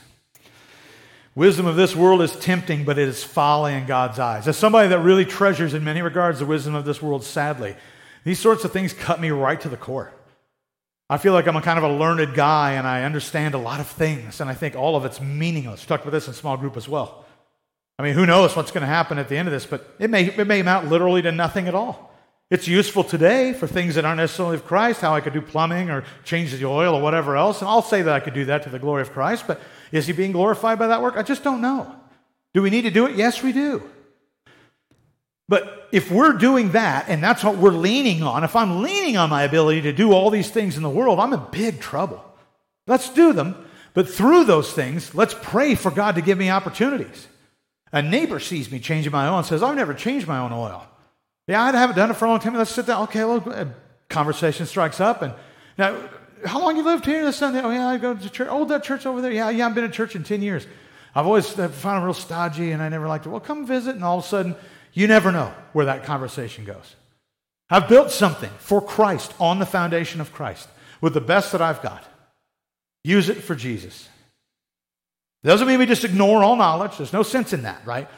[1.35, 4.49] Wisdom of this world is tempting, but it is folly in God's eyes.
[4.49, 7.77] As somebody that really treasures, in many regards, the wisdom of this world, sadly,
[8.25, 10.13] these sorts of things cut me right to the core.
[11.09, 13.81] I feel like I'm a kind of a learned guy and I understand a lot
[13.81, 15.83] of things, and I think all of it's meaningless.
[15.83, 17.25] We talked about this in small group as well.
[17.99, 20.11] I mean, who knows what's going to happen at the end of this, but it
[20.11, 22.06] may, it may amount literally to nothing at all.
[22.49, 25.91] It's useful today for things that aren't necessarily of Christ, how I could do plumbing
[25.91, 27.61] or change the oil or whatever else.
[27.61, 30.07] And I'll say that I could do that to the glory of Christ, but is
[30.07, 31.17] he being glorified by that work?
[31.17, 31.93] I just don't know.
[32.55, 33.17] Do we need to do it?
[33.17, 33.83] Yes, we do.
[35.49, 39.29] But if we're doing that and that's what we're leaning on, if I'm leaning on
[39.29, 42.25] my ability to do all these things in the world, I'm in big trouble.
[42.87, 43.57] Let's do them,
[43.93, 47.27] but through those things, let's pray for God to give me opportunities.
[47.93, 50.87] A neighbor sees me changing my oil and says, I've never changed my own oil.
[51.47, 52.55] Yeah, I haven't done it for a long time.
[52.55, 53.03] Let's sit down.
[53.05, 53.73] Okay, well,
[54.09, 55.23] conversation strikes up.
[55.23, 55.33] And
[55.79, 55.97] now,
[56.45, 57.25] how long you lived here?
[57.25, 57.61] This Sunday?
[57.63, 58.49] Oh, yeah, I go to church.
[58.51, 59.31] Oh, that church over there.
[59.31, 60.67] Yeah, yeah, I've been in church in 10 years.
[61.15, 63.31] I've always found it real stodgy and I never liked it.
[63.31, 63.95] Well, come visit.
[63.95, 64.55] And all of a sudden,
[64.93, 66.97] you never know where that conversation goes.
[67.71, 70.69] I've built something for Christ on the foundation of Christ
[71.01, 72.05] with the best that I've got.
[73.03, 74.09] Use it for Jesus.
[75.43, 76.97] Doesn't mean we just ignore all knowledge.
[76.97, 78.09] There's no sense in that, right?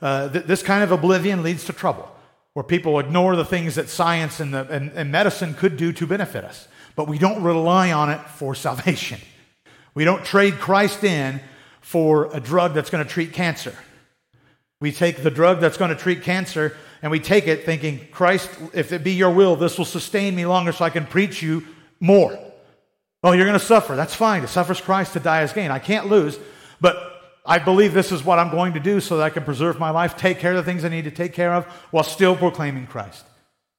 [0.00, 2.10] Uh, th- this kind of oblivion leads to trouble,
[2.54, 6.06] where people ignore the things that science and, the, and, and medicine could do to
[6.06, 6.68] benefit us.
[6.96, 9.20] But we don't rely on it for salvation.
[9.94, 11.40] We don't trade Christ in
[11.80, 13.74] for a drug that's going to treat cancer.
[14.80, 18.50] We take the drug that's going to treat cancer and we take it thinking, Christ,
[18.74, 21.64] if it be your will, this will sustain me longer so I can preach you
[22.00, 22.38] more.
[23.22, 23.96] Oh, you're going to suffer.
[23.96, 24.42] That's fine.
[24.42, 25.70] To suffer Christ, to die is gain.
[25.70, 26.38] I can't lose,
[26.80, 27.17] but
[27.48, 29.88] I believe this is what I'm going to do so that I can preserve my
[29.88, 32.86] life, take care of the things I need to take care of while still proclaiming
[32.86, 33.24] Christ.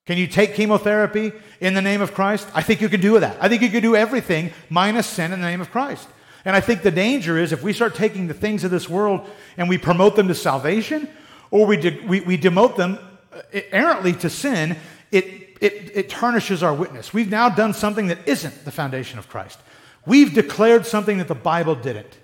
[0.08, 2.48] Can you take chemotherapy in the name of Christ?
[2.56, 3.38] I think you can do that.
[3.40, 6.08] I think you can do everything minus sin in the name of Christ.
[6.46, 9.30] And I think the danger is if we start taking the things of this world
[9.56, 11.08] and we promote them to salvation
[11.52, 12.98] or we, de- we, we demote them
[13.32, 14.78] uh, errantly to sin,
[15.12, 15.26] it,
[15.62, 17.14] it, it tarnishes our witness.
[17.14, 19.60] We've now done something that isn't the foundation of Christ.
[20.08, 22.18] We've declared something that the Bible didn't.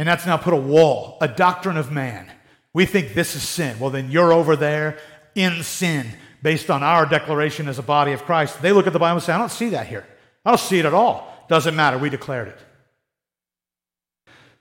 [0.00, 2.32] And that's now put a wall, a doctrine of man.
[2.72, 3.78] We think this is sin.
[3.78, 4.96] Well, then you're over there
[5.34, 6.06] in sin
[6.42, 8.62] based on our declaration as a body of Christ.
[8.62, 10.06] They look at the Bible and say, I don't see that here.
[10.42, 11.44] I don't see it at all.
[11.50, 11.98] Doesn't matter.
[11.98, 12.58] We declared it.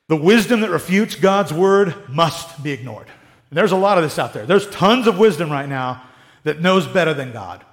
[0.09, 3.07] The wisdom that refutes God's word must be ignored.
[3.49, 4.45] And there's a lot of this out there.
[4.45, 6.03] There's tons of wisdom right now
[6.43, 7.63] that knows better than God.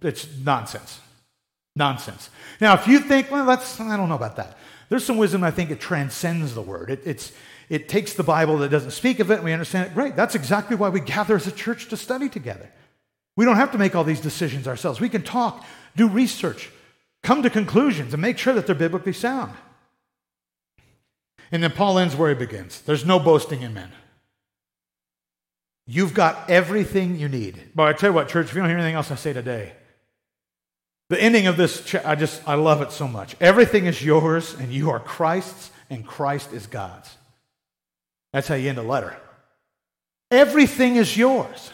[0.00, 0.98] It's nonsense.
[1.76, 2.30] Nonsense.
[2.60, 4.58] Now, if you think, well, that's, I don't know about that.
[4.92, 6.90] There's some wisdom I think it transcends the word.
[6.90, 7.32] It, it's,
[7.70, 9.94] it takes the Bible that doesn't speak of it and we understand it.
[9.94, 10.16] Great.
[10.16, 12.68] That's exactly why we gather as a church to study together.
[13.34, 15.00] We don't have to make all these decisions ourselves.
[15.00, 15.64] We can talk,
[15.96, 16.68] do research,
[17.22, 19.54] come to conclusions, and make sure that they're biblically sound.
[21.50, 22.82] And then Paul ends where he begins.
[22.82, 23.92] There's no boasting in men.
[25.86, 27.70] You've got everything you need.
[27.74, 29.72] But I tell you what, church, if you don't hear anything else I say today,
[31.12, 33.36] the ending of this, I just, I love it so much.
[33.38, 37.14] Everything is yours, and you are Christ's, and Christ is God's.
[38.32, 39.14] That's how you end a letter.
[40.30, 41.70] Everything is yours.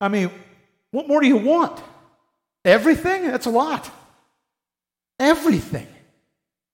[0.00, 0.28] I mean,
[0.90, 1.80] what more do you want?
[2.64, 3.28] Everything?
[3.28, 3.88] That's a lot.
[5.20, 5.86] Everything.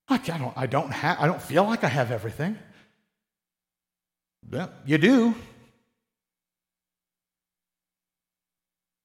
[0.09, 2.59] I don't, I don't, have, I don't feel like I have everything.
[4.51, 5.35] Yeah, you do.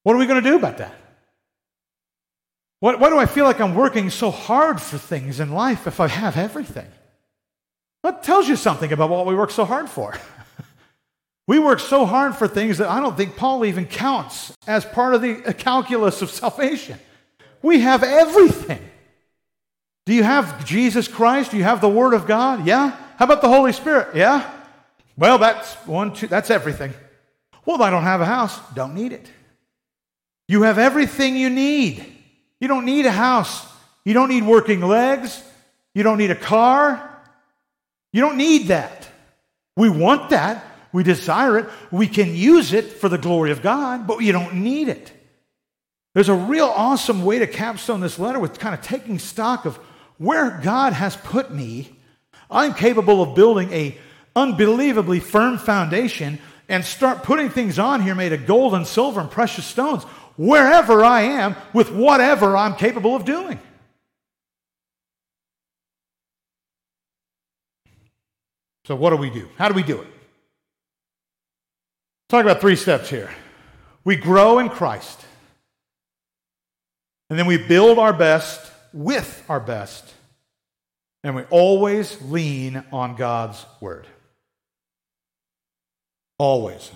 [0.08, 0.94] What are we going to do about that?
[2.80, 6.00] What, why do I feel like I'm working so hard for things in life if
[6.00, 6.86] I have everything?
[8.02, 10.14] That tells you something about what we work so hard for.
[11.46, 15.12] we work so hard for things that I don't think Paul even counts as part
[15.12, 16.98] of the uh, calculus of salvation.
[17.60, 18.80] We have everything.
[20.06, 21.50] Do you have Jesus Christ?
[21.50, 22.66] Do you have the Word of God?
[22.66, 22.96] Yeah.
[23.18, 24.16] How about the Holy Spirit?
[24.16, 24.50] Yeah.
[25.18, 26.94] Well, that's one, two, that's everything.
[27.66, 28.58] Well, I don't have a house.
[28.74, 29.30] Don't need it.
[30.48, 32.04] You have everything you need.
[32.58, 33.66] You don't need a house.
[34.04, 35.42] You don't need working legs.
[35.94, 37.22] You don't need a car.
[38.12, 39.08] You don't need that.
[39.76, 40.64] We want that.
[40.92, 41.66] We desire it.
[41.90, 45.12] We can use it for the glory of God, but you don't need it.
[46.14, 49.76] There's a real awesome way to capstone this letter with kind of taking stock of
[50.16, 51.94] where God has put me.
[52.50, 53.96] I'm capable of building a
[54.34, 59.30] unbelievably firm foundation and start putting things on here made of gold and silver and
[59.30, 60.04] precious stones
[60.38, 63.60] wherever I am with whatever I'm capable of doing.
[68.86, 69.50] So, what do we do?
[69.58, 70.06] How do we do it?
[72.30, 73.30] Talk about three steps here.
[74.04, 75.26] We grow in Christ,
[77.28, 80.14] and then we build our best with our best,
[81.22, 84.06] and we always lean on God's word.
[86.38, 86.90] Always.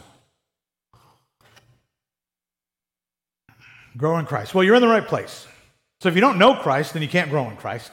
[3.96, 4.54] Grow in Christ.
[4.54, 5.46] Well, you're in the right place.
[6.00, 7.92] So if you don't know Christ, then you can't grow in Christ.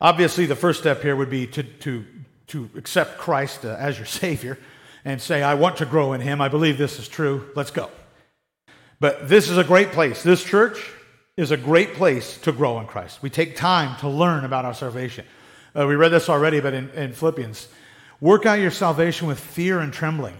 [0.00, 2.04] Obviously, the first step here would be to, to
[2.50, 4.58] to accept Christ uh, as your Savior
[5.04, 6.40] and say, I want to grow in Him.
[6.40, 7.48] I believe this is true.
[7.56, 7.90] Let's go.
[8.98, 10.22] But this is a great place.
[10.22, 10.78] This church
[11.36, 13.22] is a great place to grow in Christ.
[13.22, 15.24] We take time to learn about our salvation.
[15.74, 17.68] Uh, we read this already, but in, in, Philippians,
[18.20, 20.36] work out your salvation with fear and trembling.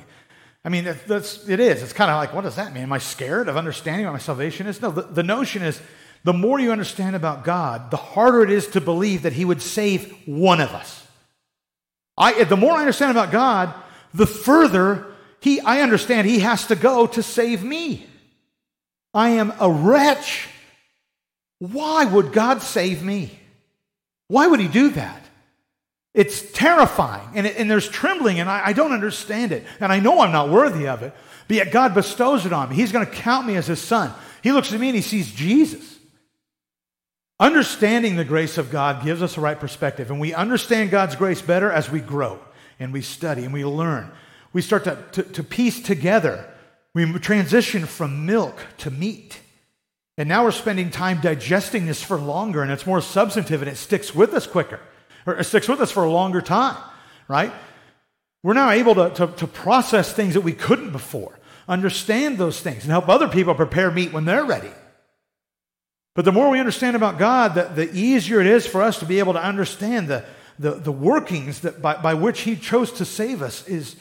[0.64, 1.82] I mean, that's, it is.
[1.82, 2.82] It's kind of like, what does that mean?
[2.82, 4.82] Am I scared of understanding what my salvation is?
[4.82, 5.80] No, the, the notion is
[6.22, 9.62] the more you understand about God, the harder it is to believe that He would
[9.62, 11.06] save one of us.
[12.18, 13.72] I, the more I understand about God,
[14.12, 15.06] the further
[15.40, 18.06] he, I understand he has to go to save me.
[19.14, 20.48] I am a wretch.
[21.58, 23.38] Why would God save me?
[24.28, 25.24] Why would he do that?
[26.12, 29.64] It's terrifying and, it, and there's trembling, and I, I don't understand it.
[29.78, 31.14] And I know I'm not worthy of it.
[31.46, 32.76] But yet God bestows it on me.
[32.76, 34.12] He's going to count me as his son.
[34.42, 35.98] He looks at me and he sees Jesus.
[37.40, 41.40] Understanding the grace of God gives us a right perspective, and we understand God's grace
[41.40, 42.38] better as we grow
[42.78, 44.12] and we study and we learn.
[44.52, 46.52] We start to, to, to piece together.
[46.94, 49.40] We transition from milk to meat.
[50.18, 53.76] And now we're spending time digesting this for longer, and it's more substantive and it
[53.76, 54.80] sticks with us quicker,
[55.26, 56.76] or sticks with us for a longer time,
[57.28, 57.52] right?
[58.42, 62.84] We're now able to, to, to process things that we couldn't before, understand those things,
[62.84, 64.70] and help other people prepare meat when they're ready.
[66.14, 69.04] But the more we understand about God, the, the easier it is for us to
[69.04, 70.24] be able to understand the,
[70.58, 73.96] the, the workings that by, by which He chose to save us is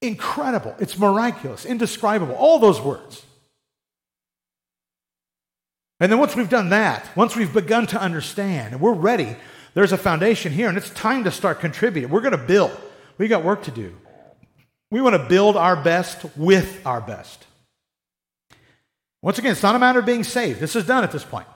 [0.00, 0.74] incredible.
[0.78, 3.24] It's miraculous, indescribable, all those words.
[6.00, 9.36] And then once we've done that, once we've begun to understand and we're ready,
[9.74, 12.10] there's a foundation here and it's time to start contributing.
[12.10, 12.72] We're going to build.
[13.18, 13.96] We got work to do.
[14.90, 17.46] We want to build our best with our best.
[19.22, 20.60] Once again, it's not a matter of being saved.
[20.60, 21.46] This is done at this point.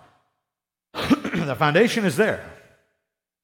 [0.93, 2.49] the foundation is there.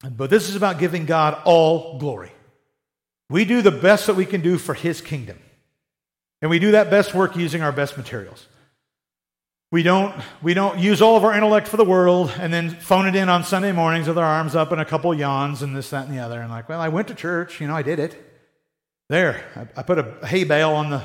[0.09, 2.31] But this is about giving God all glory.
[3.29, 5.39] We do the best that we can do for His kingdom.
[6.41, 8.47] And we do that best work using our best materials.
[9.73, 10.13] We don't,
[10.43, 13.27] we don't use all of our intellect for the world and then phone it in
[13.27, 16.15] on Sunday mornings with our arms up and a couple yawns and this, that, and
[16.15, 16.39] the other.
[16.39, 18.15] And like, well, I went to church, you know, I did it.
[19.09, 21.01] There, I, I put a hay bale on the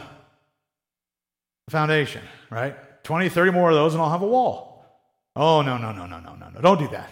[1.71, 2.77] foundation, right?
[3.05, 4.85] 20, 30 more of those and I'll have a wall.
[5.35, 6.61] Oh, no, no, no, no, no, no, no.
[6.61, 7.11] Don't do that.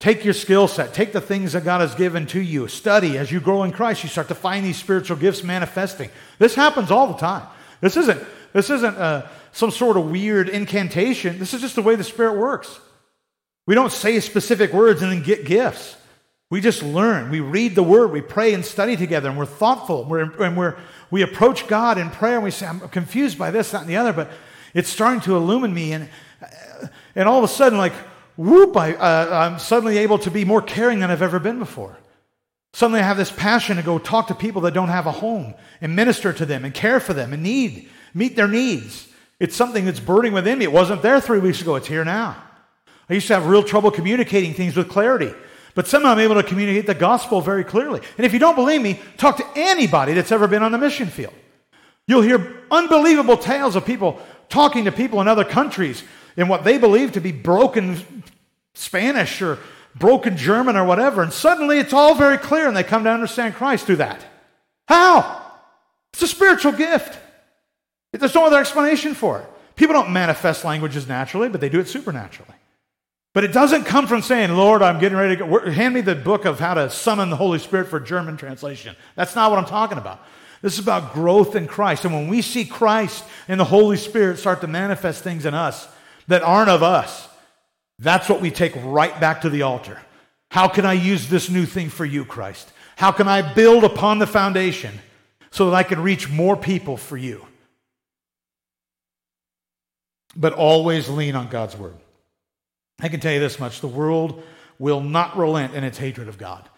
[0.00, 2.66] Take your skill set, take the things that God has given to you.
[2.66, 4.02] Study as you grow in Christ.
[4.02, 6.10] You start to find these spiritual gifts manifesting.
[6.40, 7.46] This happens all the time.
[7.80, 8.20] This isn't,
[8.52, 11.38] this isn't uh, some sort of weird incantation.
[11.38, 12.80] This is just the way the Spirit works.
[13.66, 15.96] We don't say specific words and then get gifts.
[16.50, 17.30] We just learn.
[17.30, 18.12] We read the Word.
[18.12, 20.04] We pray and study together, and we're thoughtful.
[20.04, 20.76] We're, and we're,
[21.10, 23.96] we approach God in prayer, and we say, I'm confused by this, that, and the
[23.96, 24.30] other, but
[24.74, 25.92] it's starting to illumine me.
[25.92, 26.08] And,
[27.14, 27.94] and all of a sudden, like,
[28.36, 31.96] whoop, I, uh, I'm suddenly able to be more caring than I've ever been before.
[32.74, 35.54] Suddenly, I have this passion to go talk to people that don't have a home
[35.80, 39.08] and minister to them and care for them and need, meet their needs.
[39.42, 40.66] It's something that's burning within me.
[40.66, 42.40] It wasn't there three weeks ago, it's here now.
[43.10, 45.34] I used to have real trouble communicating things with clarity,
[45.74, 48.00] but somehow I'm able to communicate the gospel very clearly.
[48.16, 51.08] And if you don't believe me, talk to anybody that's ever been on the mission
[51.08, 51.34] field.
[52.06, 56.04] You'll hear unbelievable tales of people talking to people in other countries
[56.36, 58.22] in what they believe to be broken
[58.74, 59.58] Spanish or
[59.96, 63.56] broken German or whatever, and suddenly it's all very clear and they come to understand
[63.56, 64.24] Christ through that.
[64.86, 65.42] How?
[66.12, 67.18] It's a spiritual gift.
[68.12, 69.48] There's no other explanation for it.
[69.74, 72.54] People don't manifest languages naturally, but they do it supernaturally.
[73.34, 75.70] But it doesn't come from saying, Lord, I'm getting ready to go.
[75.70, 78.94] Hand me the book of how to summon the Holy Spirit for German translation.
[79.16, 80.20] That's not what I'm talking about.
[80.60, 82.04] This is about growth in Christ.
[82.04, 85.88] And when we see Christ and the Holy Spirit start to manifest things in us
[86.28, 87.28] that aren't of us,
[87.98, 90.00] that's what we take right back to the altar.
[90.50, 92.70] How can I use this new thing for you, Christ?
[92.96, 95.00] How can I build upon the foundation
[95.50, 97.46] so that I can reach more people for you?
[100.36, 101.94] But always lean on God's word.
[103.00, 104.42] I can tell you this much the world
[104.78, 106.68] will not relent in its hatred of God.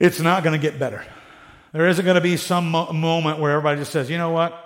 [0.00, 1.04] It's not going to get better.
[1.72, 4.64] There isn't going to be some mo- moment where everybody just says, you know what?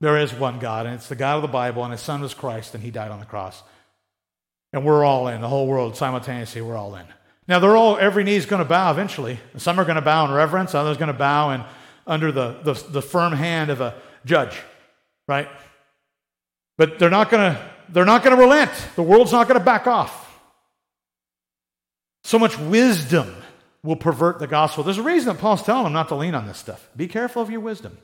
[0.00, 2.34] There is one God, and it's the God of the Bible, and his son was
[2.34, 3.62] Christ, and he died on the cross.
[4.72, 7.06] And we're all in, the whole world simultaneously, we're all in.
[7.46, 9.38] Now, they're all, every knee is going to bow eventually.
[9.56, 11.64] Some are going to bow in reverence, others are going to bow in,
[12.06, 13.94] under the, the, the firm hand of a
[14.24, 14.58] judge,
[15.28, 15.48] right?
[16.78, 18.70] But they're not going to, they're not going to relent.
[18.96, 20.18] The world's not going to back off.
[22.24, 23.34] So much wisdom
[23.82, 24.84] will pervert the gospel.
[24.84, 26.88] There's a reason that Paul's telling them not to lean on this stuff.
[26.96, 27.98] Be careful of your wisdom.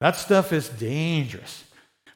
[0.00, 1.64] That stuff is dangerous.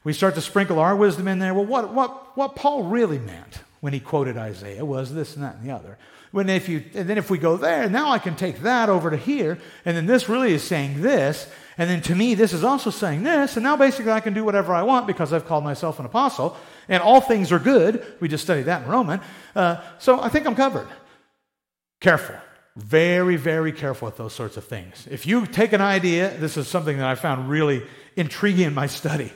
[0.03, 1.53] We start to sprinkle our wisdom in there.
[1.53, 5.55] Well, what, what, what Paul really meant when he quoted Isaiah was this and that
[5.55, 5.97] and the other.
[6.31, 9.09] When if you, and then if we go there, now I can take that over
[9.09, 11.47] to here, and then this really is saying this,
[11.77, 14.43] and then to me, this is also saying this, and now basically I can do
[14.43, 16.57] whatever I want because I've called myself an apostle,
[16.87, 18.05] and all things are good.
[18.19, 19.21] We just studied that in Roman.
[19.55, 20.87] Uh, so I think I'm covered.
[21.99, 22.35] Careful.
[22.75, 25.07] Very, very careful with those sorts of things.
[25.09, 28.87] If you take an idea, this is something that I found really intriguing in my
[28.87, 29.31] study.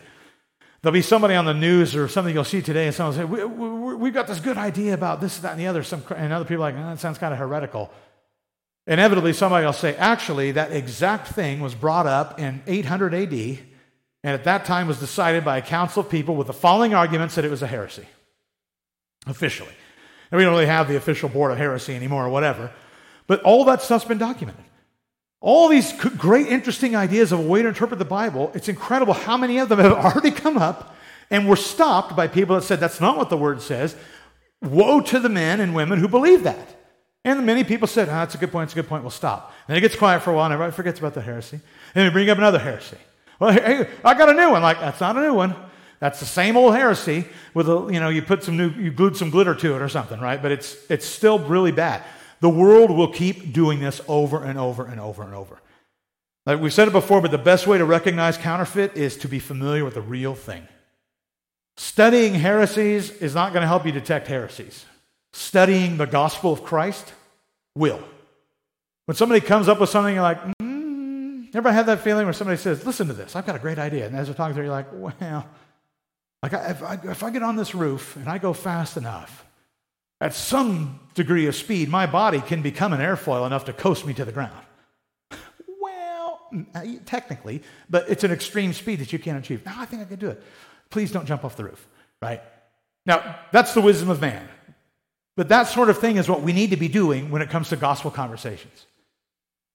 [0.82, 3.46] There'll be somebody on the news or something you'll see today, and someone will say,
[3.46, 5.84] we, have got this good idea about this, that, and the other.
[5.84, 7.92] Some, and other people are like, oh, that sounds kind of heretical.
[8.88, 14.34] Inevitably, somebody will say, actually, that exact thing was brought up in 800 AD, and
[14.34, 17.46] at that time was decided by a council of people with the following arguments that
[17.46, 18.06] it was a heresy,
[19.26, 19.74] officially.
[20.32, 22.72] And we don't really have the official board of heresy anymore or whatever.
[23.26, 24.64] But all that stuff's been documented.
[25.42, 29.38] All these great, interesting ideas of a way to interpret the Bible, it's incredible how
[29.38, 30.96] many of them have already come up
[31.32, 33.96] and were stopped by people that said that's not what the word says.
[34.62, 36.76] Woe to the men and women who believe that.
[37.26, 39.52] And many people said, oh, that's a good point, it's a good point, we'll stop.
[39.68, 41.60] And it gets quiet for a while and everybody forgets about the heresy.
[41.96, 42.98] And we bring up another heresy.
[43.40, 44.62] Well, hey, I got a new one.
[44.62, 45.56] Like, that's not a new one.
[46.00, 49.18] That's the same old heresy with a, you know, you put some new, you glued
[49.18, 50.40] some glitter to it or something, right?
[50.40, 52.04] But it's, it's still really bad.
[52.42, 55.60] The world will keep doing this over and over and over and over.
[56.46, 59.40] Like we've said it before, but the best way to recognize counterfeit is to be
[59.40, 60.68] familiar with the real thing.
[61.76, 64.86] Studying heresies is not going to help you detect heresies.
[65.36, 67.12] Studying the gospel of Christ
[67.76, 68.00] will.
[69.04, 72.56] When somebody comes up with something, you're like, mm, ever had that feeling where somebody
[72.56, 74.06] says, listen to this, I've got a great idea.
[74.06, 75.46] And as they're talking to you, you're like, well,
[76.42, 79.44] like if I, if I get on this roof and I go fast enough,
[80.22, 84.14] at some degree of speed, my body can become an airfoil enough to coast me
[84.14, 84.66] to the ground.
[85.82, 86.40] Well,
[87.06, 89.66] technically, but it's an extreme speed that you can't achieve.
[89.66, 90.42] Now I think I can do it.
[90.90, 91.86] Please don't jump off the roof,
[92.22, 92.42] right?
[93.06, 94.48] Now, that's the wisdom of man.
[95.36, 97.70] But that sort of thing is what we need to be doing when it comes
[97.70, 98.86] to gospel conversations.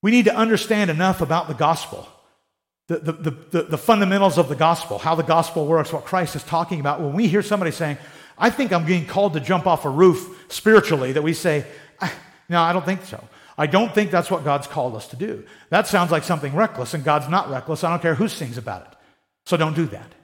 [0.02, 2.08] We need to understand enough about the gospel,
[2.86, 3.12] the, the,
[3.50, 7.00] the, the, fundamentals of the gospel, how the gospel works, what Christ is talking about.
[7.00, 7.98] When we hear somebody saying,
[8.38, 11.66] I think I'm being called to jump off a roof spiritually, that we say,
[12.48, 13.22] no, I don't think so.
[13.58, 15.44] I don't think that's what God's called us to do.
[15.68, 17.84] That sounds like something reckless, and God's not reckless.
[17.84, 18.98] I don't care who sings about it.
[19.44, 20.14] So don't do that.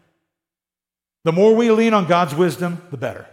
[1.25, 3.27] The more we lean on God's wisdom, the better.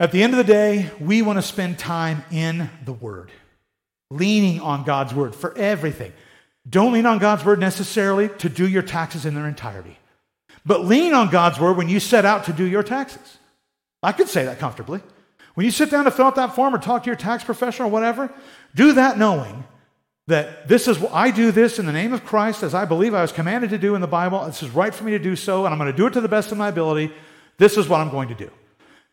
[0.00, 3.32] At the end of the day, we want to spend time in the Word,
[4.10, 6.12] leaning on God's Word for everything.
[6.68, 9.98] Don't lean on God's Word necessarily to do your taxes in their entirety,
[10.64, 13.38] but lean on God's Word when you set out to do your taxes.
[14.00, 15.00] I could say that comfortably.
[15.54, 17.88] When you sit down to fill out that form or talk to your tax professional
[17.88, 18.32] or whatever,
[18.76, 19.64] do that knowing
[20.28, 23.14] that this is what I do this in the name of Christ as I believe
[23.14, 24.44] I was commanded to do in the Bible.
[24.44, 26.20] This is right for me to do so, and I'm going to do it to
[26.20, 27.12] the best of my ability.
[27.56, 28.50] This is what I'm going to do.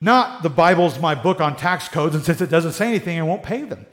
[0.01, 3.23] Not the Bible's my book on tax codes, and since it doesn't say anything, I
[3.23, 3.85] won't pay them.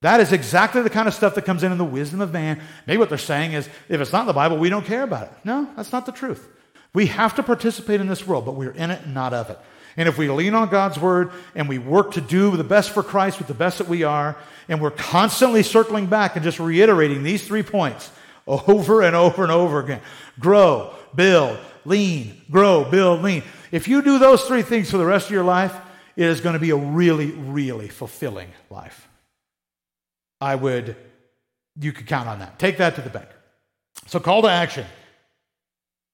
[0.00, 2.60] That is exactly the kind of stuff that comes in in the wisdom of man.
[2.86, 5.24] Maybe what they're saying is if it's not in the Bible, we don't care about
[5.24, 5.32] it.
[5.44, 6.46] No, that's not the truth.
[6.92, 9.58] We have to participate in this world, but we're in it, and not of it.
[9.96, 13.02] And if we lean on God's word and we work to do the best for
[13.02, 14.36] Christ with the best that we are,
[14.68, 18.10] and we're constantly circling back and just reiterating these three points
[18.46, 20.00] over and over and over again
[20.38, 23.42] grow, build, lean, grow, build, lean.
[23.74, 25.74] If you do those three things for the rest of your life,
[26.14, 29.08] it is going to be a really, really fulfilling life.
[30.40, 30.94] I would,
[31.80, 32.60] you could count on that.
[32.60, 33.26] Take that to the bank.
[34.06, 34.86] So, call to action.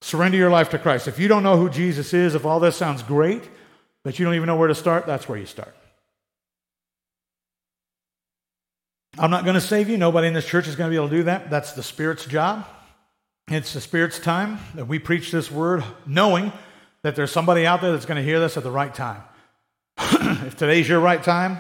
[0.01, 1.07] Surrender your life to Christ.
[1.07, 3.43] If you don't know who Jesus is, if all this sounds great,
[4.05, 5.77] but you don't even know where to start, that's where you start.
[9.19, 9.99] I'm not going to save you.
[9.99, 11.51] Nobody in this church is going to be able to do that.
[11.51, 12.67] That's the Spirit's job.
[13.49, 16.53] It's the Spirit's time that we preach this word, knowing
[17.03, 19.23] that there's somebody out there that's going to hear this at the right time.
[19.99, 21.59] if today's your right time,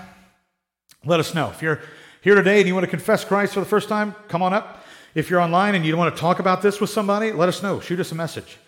[1.04, 1.50] let us know.
[1.50, 1.80] If you're
[2.20, 4.84] here today and you want to confess Christ for the first time, come on up.
[5.14, 7.80] If you're online and you want to talk about this with somebody, let us know.
[7.80, 8.58] Shoot us a message.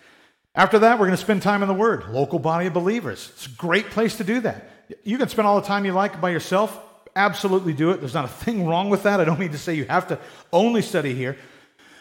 [0.55, 3.31] After that, we're going to spend time in the Word, local body of believers.
[3.33, 4.69] It's a great place to do that.
[5.03, 6.79] You can spend all the time you like by yourself.
[7.15, 7.99] Absolutely do it.
[7.99, 9.19] There's not a thing wrong with that.
[9.19, 10.19] I don't mean to say you have to
[10.51, 11.37] only study here.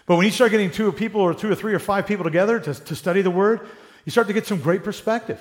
[0.06, 2.58] But when you start getting two people or two or three or five people together
[2.58, 3.60] to, to study the Word,
[4.04, 5.40] you start to get some great perspective,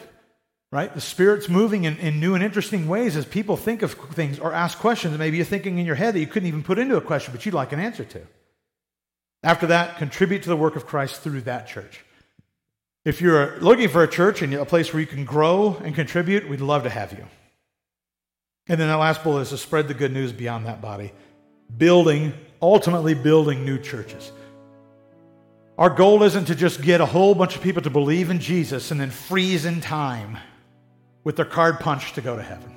[0.72, 0.93] right?
[0.93, 4.53] The Spirit's moving in, in new and interesting ways as people think of things or
[4.53, 5.18] ask questions.
[5.18, 7.45] Maybe you're thinking in your head that you couldn't even put into a question, but
[7.45, 8.22] you'd like an answer to.
[9.43, 12.05] After that, contribute to the work of Christ through that church.
[13.03, 16.47] If you're looking for a church and a place where you can grow and contribute,
[16.47, 17.26] we'd love to have you.
[18.68, 21.12] And then the last bullet is to spread the good news beyond that body,
[21.76, 24.32] building, ultimately building new churches.
[25.82, 28.92] Our goal isn't to just get a whole bunch of people to believe in Jesus
[28.92, 30.38] and then freeze in time
[31.24, 32.72] with their card punched to go to heaven.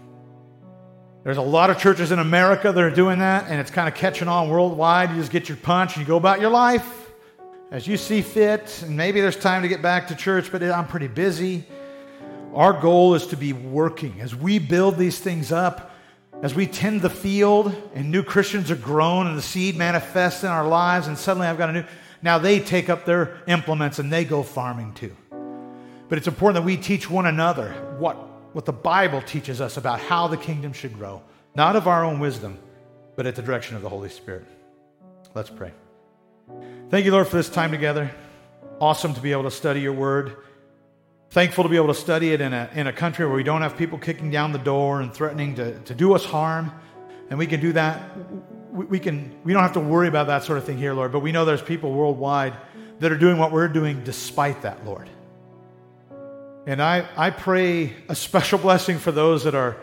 [1.22, 3.94] There's a lot of churches in America that are doing that, and it's kind of
[3.94, 5.10] catching on worldwide.
[5.10, 7.10] You just get your punch and you go about your life
[7.70, 8.82] as you see fit.
[8.82, 11.66] And maybe there's time to get back to church, but I'm pretty busy.
[12.54, 15.94] Our goal is to be working as we build these things up,
[16.42, 20.48] as we tend the field, and new Christians are grown, and the seed manifests in
[20.48, 21.84] our lives, and suddenly I've got a new.
[22.24, 25.14] Now they take up their implements and they go farming too.
[26.08, 28.16] But it's important that we teach one another what
[28.54, 31.22] what the Bible teaches us about how the kingdom should grow,
[31.56, 32.56] not of our own wisdom,
[33.16, 34.46] but at the direction of the Holy Spirit.
[35.34, 35.72] Let's pray.
[36.88, 38.10] Thank you, Lord, for this time together.
[38.80, 40.36] Awesome to be able to study your word.
[41.30, 43.62] Thankful to be able to study it in a, in a country where we don't
[43.62, 46.70] have people kicking down the door and threatening to, to do us harm.
[47.28, 48.00] And we can do that
[48.74, 51.12] we, we can, we don't have to worry about that sort of thing here, Lord,
[51.12, 52.54] but we know there's people worldwide
[52.98, 55.08] that are doing what we're doing despite that, Lord.
[56.66, 59.76] And I, I pray a special blessing for those that are,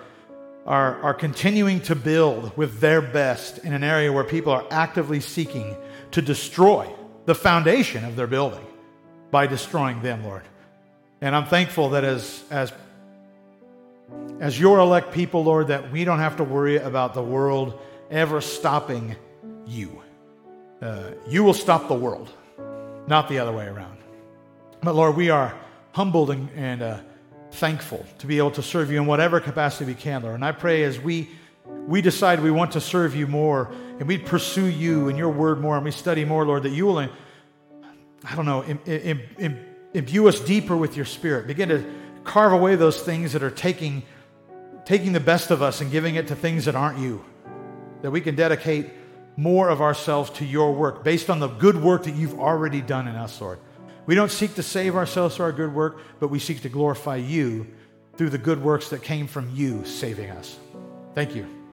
[0.65, 5.21] are, are continuing to build with their best in an area where people are actively
[5.21, 5.75] seeking
[6.11, 6.91] to destroy
[7.25, 8.65] the foundation of their building
[9.29, 10.43] by destroying them, Lord.
[11.21, 12.73] And I'm thankful that as, as,
[14.39, 17.79] as your elect people, Lord, that we don't have to worry about the world
[18.11, 19.15] ever stopping
[19.65, 20.01] you.
[20.81, 22.29] Uh, you will stop the world,
[23.07, 23.97] not the other way around.
[24.83, 25.55] But Lord, we are
[25.93, 26.99] humbled and, and uh,
[27.51, 30.35] thankful to be able to serve you in whatever capacity we can, Lord.
[30.35, 31.29] And I pray as we
[31.87, 35.61] we decide we want to serve you more and we pursue you and your word
[35.61, 39.65] more and we study more, Lord, that you will, I don't know, Im, Im, Im,
[39.93, 41.47] imbue us deeper with your spirit.
[41.47, 41.83] Begin to
[42.23, 44.03] carve away those things that are taking,
[44.85, 47.23] taking the best of us and giving it to things that aren't you.
[48.01, 48.89] That we can dedicate
[49.37, 53.07] more of ourselves to your work based on the good work that you've already done
[53.07, 53.59] in us, Lord.
[54.05, 57.17] We don't seek to save ourselves through our good work, but we seek to glorify
[57.17, 57.67] you
[58.17, 60.57] through the good works that came from you saving us.
[61.13, 61.60] Thank you.